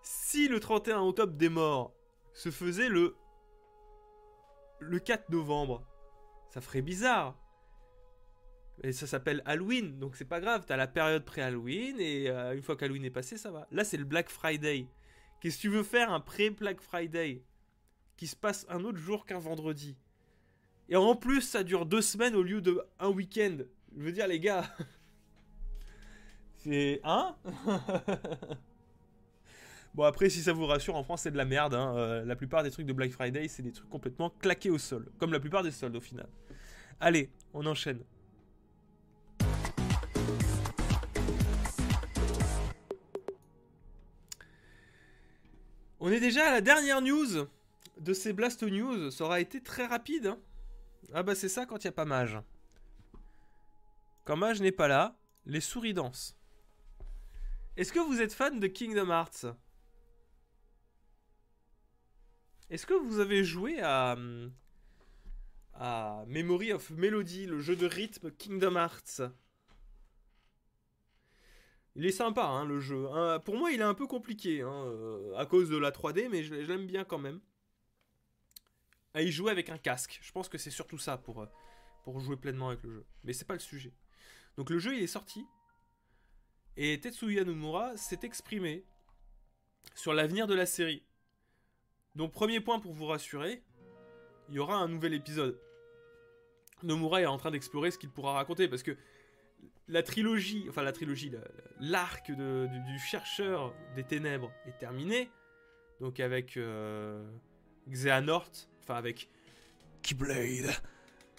Si 0.00 0.46
le 0.46 0.60
31 0.60 1.00
octobre 1.00 1.32
des 1.32 1.48
morts 1.48 1.92
se 2.34 2.52
faisait 2.52 2.88
le 2.88 3.16
le 4.78 5.00
4 5.00 5.30
novembre, 5.30 5.84
ça 6.50 6.60
ferait 6.60 6.82
bizarre. 6.82 7.36
Et 8.84 8.92
ça 8.92 9.08
s'appelle 9.08 9.42
Halloween, 9.44 9.98
donc 9.98 10.14
c'est 10.14 10.24
pas 10.24 10.38
grave, 10.38 10.64
t'as 10.64 10.76
la 10.76 10.86
période 10.86 11.24
pré-Halloween, 11.24 11.96
et 11.98 12.30
euh, 12.30 12.54
une 12.54 12.62
fois 12.62 12.76
qu'Halloween 12.76 13.06
est 13.06 13.10
passé, 13.10 13.36
ça 13.38 13.50
va. 13.50 13.66
Là, 13.72 13.82
c'est 13.82 13.96
le 13.96 14.04
Black 14.04 14.28
Friday. 14.28 14.86
Qu'est-ce 15.40 15.56
que 15.56 15.62
tu 15.62 15.68
veux 15.68 15.82
faire 15.82 16.12
un 16.12 16.20
pré-Black 16.20 16.80
Friday? 16.80 17.42
Qui 18.16 18.28
se 18.28 18.36
passe 18.36 18.66
un 18.68 18.84
autre 18.84 18.98
jour 18.98 19.26
qu'un 19.26 19.40
vendredi 19.40 19.96
Et 20.88 20.96
en 20.96 21.16
plus, 21.16 21.42
ça 21.42 21.64
dure 21.64 21.86
deux 21.86 22.02
semaines 22.02 22.34
au 22.36 22.42
lieu 22.42 22.60
de 22.60 22.80
un 22.98 23.08
week-end. 23.08 23.58
Je 23.96 24.02
veux 24.02 24.12
dire, 24.12 24.28
les 24.28 24.40
gars. 24.40 24.64
c'est. 26.56 27.00
Hein? 27.04 27.36
Bon, 29.94 30.02
après, 30.04 30.28
si 30.28 30.42
ça 30.42 30.52
vous 30.52 30.66
rassure, 30.66 30.94
en 30.94 31.02
France, 31.02 31.22
c'est 31.22 31.30
de 31.30 31.38
la 31.38 31.46
merde. 31.46 31.72
Hein. 31.72 31.96
Euh, 31.96 32.22
la 32.26 32.36
plupart 32.36 32.62
des 32.62 32.70
trucs 32.70 32.84
de 32.84 32.92
Black 32.92 33.12
Friday, 33.12 33.48
c'est 33.48 33.62
des 33.62 33.72
trucs 33.72 33.88
complètement 33.88 34.28
claqués 34.28 34.68
au 34.68 34.76
sol. 34.76 35.10
Comme 35.18 35.32
la 35.32 35.40
plupart 35.40 35.62
des 35.62 35.70
soldes, 35.70 35.96
au 35.96 36.02
final. 36.02 36.28
Allez, 37.00 37.30
on 37.54 37.64
enchaîne. 37.64 38.00
On 45.98 46.12
est 46.12 46.20
déjà 46.20 46.48
à 46.48 46.50
la 46.50 46.60
dernière 46.60 47.00
news 47.00 47.46
de 47.98 48.12
ces 48.12 48.34
Blasto 48.34 48.68
News. 48.68 49.10
Ça 49.10 49.24
aura 49.24 49.40
été 49.40 49.62
très 49.62 49.86
rapide. 49.86 50.26
Hein. 50.26 50.38
Ah 51.12 51.22
bah 51.22 51.34
c'est 51.34 51.48
ça 51.48 51.66
quand 51.66 51.84
il 51.84 51.86
n'y 51.86 51.90
a 51.90 51.92
pas 51.92 52.04
Mage. 52.04 52.38
Quand 54.24 54.36
Mage 54.36 54.60
n'est 54.60 54.72
pas 54.72 54.88
là, 54.88 55.16
les 55.44 55.60
souris 55.60 55.94
dansent. 55.94 56.36
Est-ce 57.76 57.92
que 57.92 58.00
vous 58.00 58.20
êtes 58.20 58.32
fan 58.32 58.58
de 58.58 58.66
Kingdom 58.66 59.10
Hearts? 59.10 59.46
Est-ce 62.70 62.86
que 62.86 62.94
vous 62.94 63.20
avez 63.20 63.44
joué 63.44 63.80
à, 63.80 64.16
Memory 66.26 66.72
of 66.72 66.90
Melody, 66.90 67.46
le 67.46 67.60
jeu 67.60 67.76
de 67.76 67.86
rythme 67.86 68.30
Kingdom 68.32 68.76
Hearts? 68.76 69.22
Il 71.94 72.04
est 72.04 72.12
sympa, 72.12 72.44
hein, 72.44 72.66
le 72.66 72.80
jeu. 72.80 73.08
Hein. 73.12 73.40
pour 73.40 73.56
moi, 73.56 73.70
il 73.70 73.80
est 73.80 73.84
un 73.84 73.94
peu 73.94 74.06
compliqué, 74.06 74.62
hein, 74.62 74.84
euh, 74.86 75.34
à 75.36 75.46
cause 75.46 75.70
de 75.70 75.78
la 75.78 75.90
3D, 75.90 76.28
mais 76.30 76.42
je, 76.42 76.54
l'aime 76.54 76.86
bien 76.86 77.04
quand 77.04 77.18
même. 77.18 77.40
Et 79.16 79.24
il 79.24 79.32
jouait 79.32 79.50
avec 79.50 79.70
un 79.70 79.78
casque. 79.78 80.18
Je 80.22 80.30
pense 80.32 80.48
que 80.48 80.58
c'est 80.58 80.70
surtout 80.70 80.98
ça 80.98 81.16
pour, 81.16 81.42
euh, 81.42 81.46
pour 82.04 82.20
jouer 82.20 82.36
pleinement 82.36 82.68
avec 82.68 82.82
le 82.82 82.92
jeu. 82.92 83.06
Mais 83.24 83.32
c'est 83.32 83.46
pas 83.46 83.54
le 83.54 83.60
sujet. 83.60 83.92
Donc 84.56 84.70
le 84.70 84.78
jeu, 84.78 84.94
il 84.94 85.02
est 85.02 85.08
sorti. 85.08 85.46
Et 86.76 87.00
Tetsuya 87.00 87.44
Nomura 87.44 87.96
s'est 87.96 88.20
exprimé 88.22 88.84
sur 89.94 90.12
l'avenir 90.12 90.46
de 90.46 90.54
la 90.54 90.66
série. 90.66 91.02
Donc 92.14 92.32
premier 92.32 92.60
point 92.60 92.78
pour 92.78 92.92
vous 92.92 93.06
rassurer, 93.06 93.62
il 94.48 94.54
y 94.54 94.58
aura 94.58 94.76
un 94.76 94.88
nouvel 94.88 95.14
épisode. 95.14 95.58
Nomura 96.82 97.22
est 97.22 97.26
en 97.26 97.38
train 97.38 97.50
d'explorer 97.50 97.90
ce 97.90 97.98
qu'il 97.98 98.10
pourra 98.10 98.34
raconter 98.34 98.68
parce 98.68 98.82
que 98.82 98.96
la 99.88 100.02
trilogie, 100.02 100.66
enfin 100.68 100.82
la 100.82 100.92
trilogie, 100.92 101.32
l'arc 101.80 102.30
du, 102.30 102.98
chercheur 102.98 103.74
des 103.94 104.04
ténèbres 104.04 104.52
est 104.66 104.78
terminé. 104.78 105.30
Donc 106.00 106.20
avec 106.20 106.58
euh, 106.58 107.26
Xehanort, 107.88 108.50
enfin 108.86 108.98
avec 108.98 109.28
Keyblade. 110.02 110.70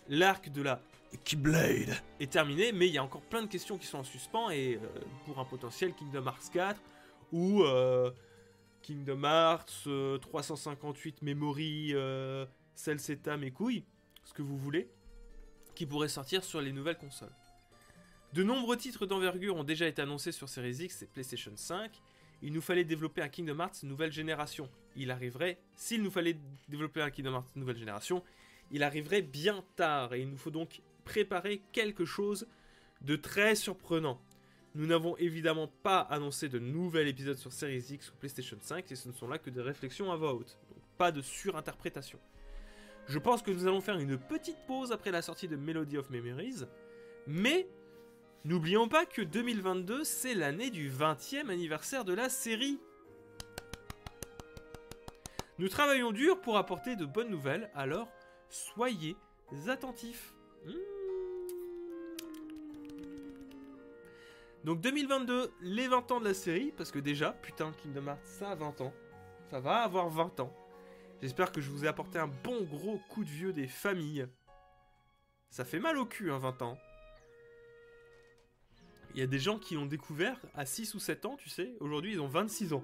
L'arc 0.10 0.50
de 0.50 0.62
la 0.62 0.82
Keyblade 1.24 1.96
est 2.20 2.32
terminé, 2.32 2.72
mais 2.72 2.88
il 2.88 2.94
y 2.94 2.98
a 2.98 3.04
encore 3.04 3.22
plein 3.22 3.42
de 3.42 3.48
questions 3.48 3.78
qui 3.78 3.88
sont 3.88 4.00
en 4.00 4.04
suspens 4.04 4.50
et 4.50 4.76
euh, 4.76 4.88
pour 5.26 5.40
un 5.40 5.46
potentiel 5.46 5.94
Kingdom 5.94 6.26
Hearts 6.26 6.52
4 6.52 6.82
ou 7.32 7.64
euh, 7.64 8.12
Kingdom 8.82 9.24
Hearts, 9.24 9.88
358 10.22 11.16
euh, 11.16 11.26
Memory, 11.26 11.94
Cell 12.76 13.00
mes 13.40 13.52
couilles, 13.52 13.84
ce 14.24 14.34
que 14.34 14.42
vous 14.42 14.58
voulez, 14.58 14.90
qui 15.76 15.86
pourrait 15.86 16.10
sortir 16.10 16.44
sur 16.44 16.62
les 16.62 16.72
nouvelles 16.72 16.98
consoles. 16.98 17.34
De 18.34 18.44
nombreux 18.44 18.78
titres 18.78 19.06
d'envergure 19.06 19.56
ont 19.56 19.64
déjà 19.64 19.88
été 19.88 20.02
annoncés 20.02 20.34
sur 20.34 20.50
Series 20.50 20.84
X 20.84 21.04
et 21.04 21.08
PlayStation 21.08 21.52
5. 21.56 21.92
Il 22.42 22.54
nous 22.54 22.62
fallait 22.62 22.84
développer 22.84 23.22
un 23.22 23.30
Kingdom 23.30 23.60
Hearts 23.60 23.84
nouvelle 23.84 24.12
génération. 24.12 24.70
Il 24.96 25.12
arriverait, 25.12 25.60
s'il 25.76 26.04
nous 26.04 26.12
fallait 26.12 26.38
développer 26.68 27.02
un 27.02 27.10
Kingdom 27.10 27.34
Hearts 27.34 27.56
nouvelle 27.56 27.78
génération, 27.78 28.24
il 28.72 28.84
arriverait 28.84 29.22
bien 29.22 29.64
tard 29.76 30.14
et 30.14 30.22
il 30.22 30.30
nous 30.30 30.38
faut 30.38 30.52
donc 30.52 30.82
préparer 31.06 31.62
quelque 31.72 32.06
chose 32.06 32.48
de 33.02 33.16
très 33.16 33.56
surprenant. 33.56 34.20
Nous 34.76 34.86
n'avons 34.86 35.18
évidemment 35.18 35.68
pas 35.82 36.02
annoncé 36.02 36.50
de 36.50 36.60
nouvel 36.60 37.08
épisode 37.08 37.38
sur 37.38 37.52
Series 37.52 37.86
X 37.90 38.10
ou 38.10 38.16
PlayStation 38.20 38.58
5 38.60 38.92
et 38.92 38.96
ce 38.96 39.08
ne 39.08 39.14
sont 39.14 39.28
là 39.28 39.40
que 39.40 39.50
des 39.50 39.62
réflexions 39.62 40.12
à 40.12 40.16
voix 40.16 40.34
haute, 40.34 40.60
donc 40.70 40.84
pas 40.98 41.12
de 41.12 41.22
surinterprétation. 41.22 42.20
Je 43.08 43.20
pense 43.20 43.42
que 43.42 43.52
nous 43.52 43.66
allons 43.66 43.82
faire 43.82 43.98
une 43.98 44.18
petite 44.18 44.58
pause 44.68 44.92
après 44.92 45.12
la 45.12 45.22
sortie 45.22 45.48
de 45.48 45.56
Melody 45.56 45.98
of 45.98 46.10
Memories, 46.10 46.66
mais 47.26 47.68
n'oublions 48.48 48.88
pas 48.88 49.06
que 49.06 49.22
2022 49.22 50.06
c'est 50.06 50.34
l'année 50.34 50.70
du 50.70 50.90
20e 50.90 51.50
anniversaire 51.50 52.06
de 52.06 52.14
la 52.14 52.30
série. 52.30 52.80
Nous 55.60 55.68
travaillons 55.68 56.12
dur 56.12 56.40
pour 56.40 56.58
apporter 56.58 56.96
de 56.96 57.06
bonnes 57.06 57.30
nouvelles, 57.30 57.70
alors 57.76 58.08
soyez 58.50 59.18
attentifs. 59.68 60.34
Hmm. 60.66 60.72
Donc 64.64 64.82
2022, 64.82 65.52
les 65.62 65.88
20 65.88 66.12
ans 66.12 66.20
de 66.20 66.26
la 66.26 66.34
série, 66.34 66.74
parce 66.76 66.92
que 66.92 67.00
déjà, 67.00 67.32
putain, 67.32 67.72
Kingdom 67.74 68.08
Hearts, 68.08 68.26
ça 68.26 68.52
a 68.52 68.56
20 68.56 68.82
ans. 68.82 68.94
Ça 69.50 69.60
va 69.60 69.78
avoir 69.78 70.10
20 70.10 70.42
ans. 70.42 70.54
J'espère 71.22 71.52
que 71.52 71.62
je 71.62 71.70
vous 71.70 71.86
ai 71.86 71.88
apporté 71.88 72.20
un 72.20 72.28
bon 72.28 72.64
gros 72.64 73.00
coup 73.10 73.24
de 73.24 73.30
vieux 73.30 73.54
des 73.54 73.68
familles. 73.68 74.28
Ça 75.50 75.66
fait 75.66 75.80
mal 75.80 75.98
au 75.98 76.06
cul, 76.06 76.32
hein, 76.32 76.38
20 76.38 76.62
ans. 76.62 76.78
Il 79.14 79.20
y 79.20 79.24
a 79.24 79.28
des 79.28 79.40
gens 79.40 79.58
qui 79.58 79.76
l'ont 79.76 79.86
découvert 79.86 80.40
à 80.54 80.66
6 80.66 80.94
ou 80.96 81.00
7 81.00 81.26
ans, 81.26 81.38
tu 81.38 81.50
sais. 81.50 81.74
Aujourd'hui, 81.80 82.14
ils 82.14 82.22
ont 82.22 82.28
26 82.28 82.74
ans. 82.74 82.84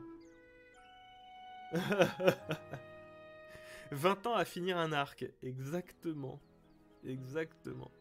20 3.91 4.27
ans 4.27 4.35
à 4.35 4.45
finir 4.45 4.77
un 4.77 4.91
arc. 4.91 5.25
Exactement. 5.43 6.39
Exactement. 7.05 7.91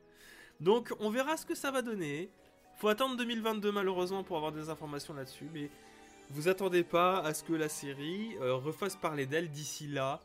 Donc, 0.60 0.92
on 1.00 1.10
verra 1.10 1.36
ce 1.36 1.44
que 1.44 1.54
ça 1.54 1.70
va 1.70 1.82
donner. 1.82 2.30
Faut 2.76 2.88
attendre 2.88 3.16
2022 3.16 3.70
malheureusement 3.72 4.24
pour 4.24 4.36
avoir 4.36 4.52
des 4.52 4.70
informations 4.70 5.14
là-dessus, 5.14 5.48
mais 5.52 5.70
vous 6.30 6.48
attendez 6.48 6.82
pas 6.82 7.18
à 7.18 7.34
ce 7.34 7.44
que 7.44 7.52
la 7.52 7.68
série 7.68 8.36
euh, 8.40 8.54
refasse 8.54 8.96
parler 8.96 9.26
d'elle 9.26 9.50
d'ici 9.50 9.86
là, 9.86 10.20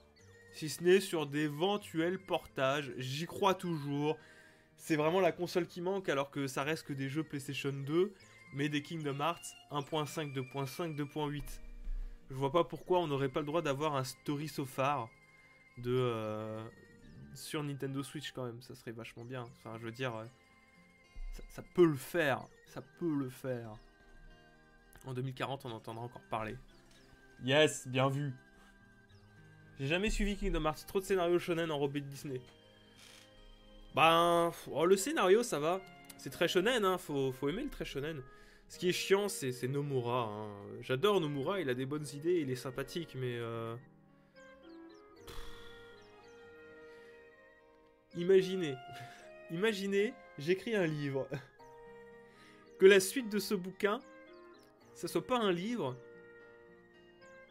si 0.54 0.70
ce 0.70 0.84
n'est 0.84 1.00
sur 1.00 1.26
d'éventuels 1.26 2.20
portages. 2.20 2.94
J'y 2.98 3.26
crois 3.26 3.54
toujours. 3.54 4.18
C'est 4.78 4.96
vraiment 4.96 5.20
la 5.20 5.32
console 5.32 5.68
qui 5.68 5.82
manque 5.82 6.08
alors 6.08 6.32
que 6.32 6.48
ça 6.48 6.64
reste 6.64 6.86
que 6.88 6.94
des 6.94 7.10
jeux 7.10 7.24
PlayStation 7.24 7.72
2, 7.72 8.14
mais 8.54 8.70
des 8.70 8.82
Kingdom 8.82 9.20
Hearts 9.20 9.56
1.5, 9.72 10.34
2.5, 10.34 10.96
2.8. 10.96 11.44
Je 12.30 12.36
vois 12.36 12.52
pas 12.52 12.64
pourquoi 12.64 13.00
on 13.00 13.08
n'aurait 13.08 13.30
pas 13.30 13.42
le 13.42 13.46
droit 13.46 13.62
d'avoir 13.62 13.96
un 13.96 14.04
story 14.04 14.48
so 14.48 14.66
far 14.66 15.10
de 15.78 15.92
euh, 15.92 16.64
sur 17.34 17.64
Nintendo 17.64 18.04
Switch 18.04 18.32
quand 18.32 18.46
même. 18.46 18.62
Ça 18.62 18.76
serait 18.76 18.92
vachement 18.92 19.26
bien. 19.26 19.44
Enfin, 19.44 19.78
je 19.80 19.86
veux 19.86 19.92
dire, 19.92 20.16
euh, 20.16 20.26
ça, 21.34 21.44
ça 21.50 21.64
peut 21.74 21.86
le 21.86 21.96
faire. 21.96 22.42
Ça 22.68 22.82
peut 23.00 23.14
le 23.14 23.30
faire. 23.30 23.72
En 25.06 25.14
2040, 25.14 25.66
on 25.66 25.72
entendra 25.72 26.04
encore 26.04 26.24
parler. 26.30 26.58
Yes, 27.44 27.88
bien 27.88 28.10
vu. 28.10 28.34
J'ai 29.80 29.88
jamais 29.88 30.10
suivi 30.10 30.36
Kingdom 30.36 30.66
Hearts. 30.66 30.86
Trop 30.88 31.00
de 31.00 31.06
scénarios 31.06 31.40
shonen 31.40 31.72
enrobés 31.72 32.02
de 32.02 32.08
Disney. 32.08 32.42
Ben, 33.96 34.52
oh, 34.72 34.86
le 34.86 34.96
scénario, 34.96 35.44
ça 35.44 35.60
va. 35.60 35.82
C'est 36.18 36.30
très 36.30 36.48
shonen, 36.48 36.86
hein. 36.86 36.98
Faut, 36.98 37.32
faut 37.32 37.50
aimer 37.50 37.64
le 37.64 37.70
très 37.70 37.86
shonen. 37.86 38.22
Ce 38.70 38.78
qui 38.78 38.90
est 38.90 38.94
chiant, 38.94 39.30
c'est 39.30 39.68
Nomura. 39.68 40.24
hein. 40.30 40.50
J'adore 40.82 41.22
Nomura, 41.22 41.62
il 41.62 41.70
a 41.70 41.74
des 41.74 41.86
bonnes 41.86 42.06
idées, 42.14 42.40
il 42.42 42.52
est 42.52 42.56
sympathique, 42.56 43.16
mais... 43.16 43.38
euh, 43.38 43.76
Imaginez, 48.16 48.76
imaginez, 49.52 50.14
j'écris 50.38 50.76
un 50.76 50.86
livre. 50.86 51.28
Que 52.80 52.86
la 52.86 53.00
suite 53.00 53.28
de 53.30 53.40
ce 53.40 53.56
bouquin, 53.56 54.00
ça 54.94 55.08
soit 55.08 55.26
pas 55.26 55.40
un 55.40 55.52
livre, 55.52 55.96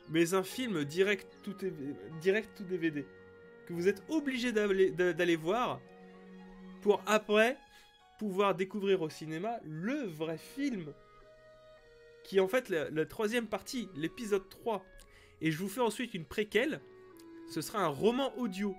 mais 0.09 0.35
un 0.35 0.45
film 0.45 0.85
direct 0.85 1.27
tout, 1.43 1.57
direct 2.21 2.49
tout 2.57 2.63
DVD. 2.63 3.05
Que 3.67 3.73
vous 3.73 3.89
êtes 3.89 4.05
obligé 4.09 4.53
d'aller 4.53 5.35
voir 5.35 5.81
pour 6.87 7.03
après 7.07 7.59
pouvoir 8.17 8.55
découvrir 8.55 9.03
au 9.03 9.11
cinéma 9.11 9.59
le 9.65 10.05
vrai 10.05 10.39
film. 10.39 10.95
Qui 12.23 12.37
est 12.37 12.41
en 12.41 12.47
fait 12.47 12.69
la, 12.69 13.07
troisième 13.07 13.49
partie, 13.49 13.89
l'épisode 13.97 14.49
3. 14.49 14.85
Et 15.41 15.51
je 15.51 15.59
vous 15.59 15.69
fais 15.69 15.81
ensuite 15.81 16.15
une 16.15 16.25
préquelle. 16.25 16.81
Ce 17.51 17.61
sera 17.61 17.81
un 17.81 17.89
roman 17.89 18.33
audio. 18.39 18.77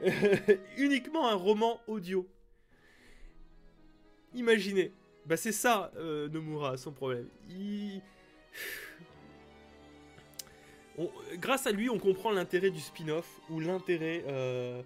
Uniquement 0.78 1.28
un 1.28 1.34
roman 1.34 1.78
audio. 1.88 2.26
Imaginez. 4.32 4.94
Bah 5.26 5.36
c'est 5.36 5.52
ça, 5.52 5.92
euh, 5.96 6.26
Nomura, 6.30 6.78
son 6.78 6.92
problème. 6.92 7.28
Grâce 11.34 11.66
à 11.66 11.70
lui, 11.70 11.90
on 11.90 11.98
comprend 11.98 12.30
l'intérêt 12.30 12.70
du 12.70 12.80
spin-off 12.80 13.42
ou 13.50 13.60
l'intérêt 13.60 14.24
euh, 14.26 14.82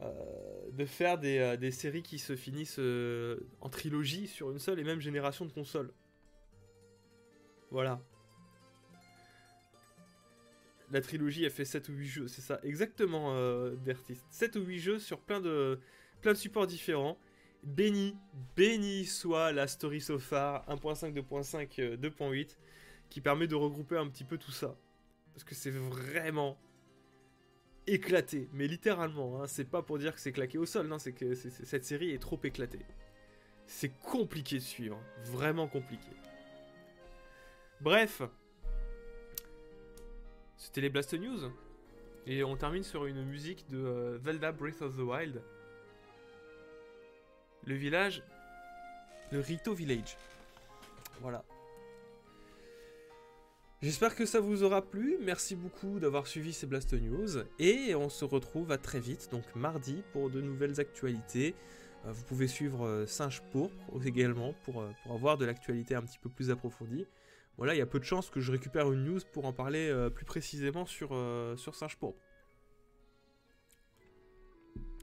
euh, 0.00 0.70
de 0.72 0.84
faire 0.84 1.18
des, 1.18 1.38
euh, 1.38 1.56
des 1.56 1.70
séries 1.70 2.02
qui 2.02 2.18
se 2.18 2.36
finissent 2.36 2.78
euh, 2.78 3.40
en 3.60 3.68
trilogie 3.68 4.26
sur 4.26 4.50
une 4.50 4.58
seule 4.58 4.78
et 4.78 4.84
même 4.84 5.00
génération 5.00 5.46
de 5.46 5.52
consoles. 5.52 5.92
Voilà. 7.70 8.00
La 10.92 11.00
trilogie 11.00 11.44
a 11.46 11.50
fait 11.50 11.64
7 11.64 11.88
ou 11.88 11.92
8 11.94 12.06
jeux, 12.06 12.28
c'est 12.28 12.42
ça, 12.42 12.60
exactement, 12.62 13.34
d'artistes. 13.74 14.24
7 14.30 14.54
ou 14.54 14.60
8 14.60 14.78
jeux 14.78 14.98
sur 15.00 15.18
plein 15.18 15.40
de, 15.40 15.80
plein 16.20 16.32
de 16.32 16.38
supports 16.38 16.68
différents. 16.68 17.18
Béni, 17.62 18.16
béni 18.54 19.04
soit 19.04 19.52
la 19.52 19.66
Story 19.66 20.00
So 20.00 20.18
Far 20.20 20.64
1.5, 20.68 21.12
2.5, 21.12 21.80
euh, 21.80 21.96
2.8, 21.96 22.56
qui 23.10 23.20
permet 23.20 23.48
de 23.48 23.56
regrouper 23.56 23.96
un 23.96 24.06
petit 24.08 24.24
peu 24.24 24.38
tout 24.38 24.52
ça. 24.52 24.76
Parce 25.34 25.42
que 25.42 25.54
c'est 25.54 25.70
vraiment 25.70 26.56
éclaté, 27.86 28.48
mais 28.52 28.66
littéralement, 28.66 29.42
hein, 29.42 29.46
c'est 29.46 29.68
pas 29.68 29.82
pour 29.82 29.98
dire 29.98 30.14
que 30.14 30.20
c'est 30.20 30.32
claqué 30.32 30.58
au 30.58 30.66
sol, 30.66 30.86
non, 30.86 30.98
c'est 30.98 31.12
que 31.12 31.34
cette 31.34 31.84
série 31.84 32.10
est 32.10 32.18
trop 32.18 32.40
éclatée. 32.42 32.84
C'est 33.66 33.92
compliqué 34.02 34.56
de 34.56 34.62
suivre, 34.62 35.00
vraiment 35.24 35.68
compliqué. 35.68 36.10
Bref, 37.80 38.22
c'était 40.56 40.80
les 40.80 40.88
Blast 40.88 41.14
News. 41.14 41.50
Et 42.26 42.42
on 42.42 42.56
termine 42.56 42.82
sur 42.82 43.06
une 43.06 43.24
musique 43.24 43.68
de 43.70 43.78
euh, 43.78 44.18
Zelda 44.18 44.50
Breath 44.50 44.82
of 44.82 44.96
the 44.96 45.00
Wild. 45.00 45.42
Le 47.64 47.74
village, 47.74 48.22
le 49.30 49.40
Rito 49.40 49.74
Village. 49.74 50.16
Voilà. 51.20 51.44
J'espère 53.82 54.16
que 54.16 54.24
ça 54.24 54.40
vous 54.40 54.62
aura 54.62 54.80
plu. 54.80 55.18
Merci 55.20 55.54
beaucoup 55.54 56.00
d'avoir 56.00 56.26
suivi 56.26 56.54
ces 56.54 56.66
Blast 56.66 56.94
News. 56.94 57.44
Et 57.58 57.94
on 57.94 58.08
se 58.08 58.24
retrouve 58.24 58.72
à 58.72 58.78
très 58.78 59.00
vite, 59.00 59.28
donc 59.30 59.44
mardi, 59.54 60.02
pour 60.12 60.30
de 60.30 60.40
nouvelles 60.40 60.80
actualités. 60.80 61.54
Euh, 62.06 62.12
Vous 62.12 62.24
pouvez 62.24 62.48
suivre 62.48 62.86
euh, 62.86 63.06
Singe 63.06 63.42
Pourpre 63.52 63.76
également 64.02 64.54
pour, 64.64 64.80
euh, 64.80 64.90
pour 65.02 65.12
avoir 65.12 65.36
de 65.36 65.44
l'actualité 65.44 65.94
un 65.94 66.00
petit 66.00 66.18
peu 66.18 66.30
plus 66.30 66.50
approfondie. 66.50 67.06
Voilà, 67.58 67.74
il 67.74 67.78
y 67.78 67.82
a 67.82 67.86
peu 67.86 67.98
de 67.98 68.04
chances 68.04 68.30
que 68.30 68.40
je 68.40 68.50
récupère 68.50 68.90
une 68.90 69.04
news 69.04 69.20
pour 69.32 69.44
en 69.44 69.52
parler 69.52 70.10
plus 70.14 70.26
précisément 70.26 70.84
sur, 70.84 71.08
sur 71.56 71.74
Singe 71.74 71.96
Pourpre. 71.96 72.20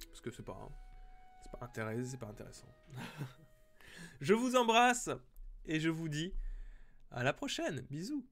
Parce 0.07 0.21
que 0.21 0.29
c'est 0.29 0.45
pas, 0.45 0.69
intéressant, 1.61 2.11
c'est 2.11 2.19
pas 2.19 2.27
intéressant. 2.27 2.67
je 4.21 4.35
vous 4.35 4.55
embrasse 4.55 5.09
et 5.65 5.79
je 5.79 5.89
vous 5.89 6.09
dis 6.09 6.31
à 7.09 7.23
la 7.23 7.33
prochaine. 7.33 7.81
Bisous. 7.89 8.23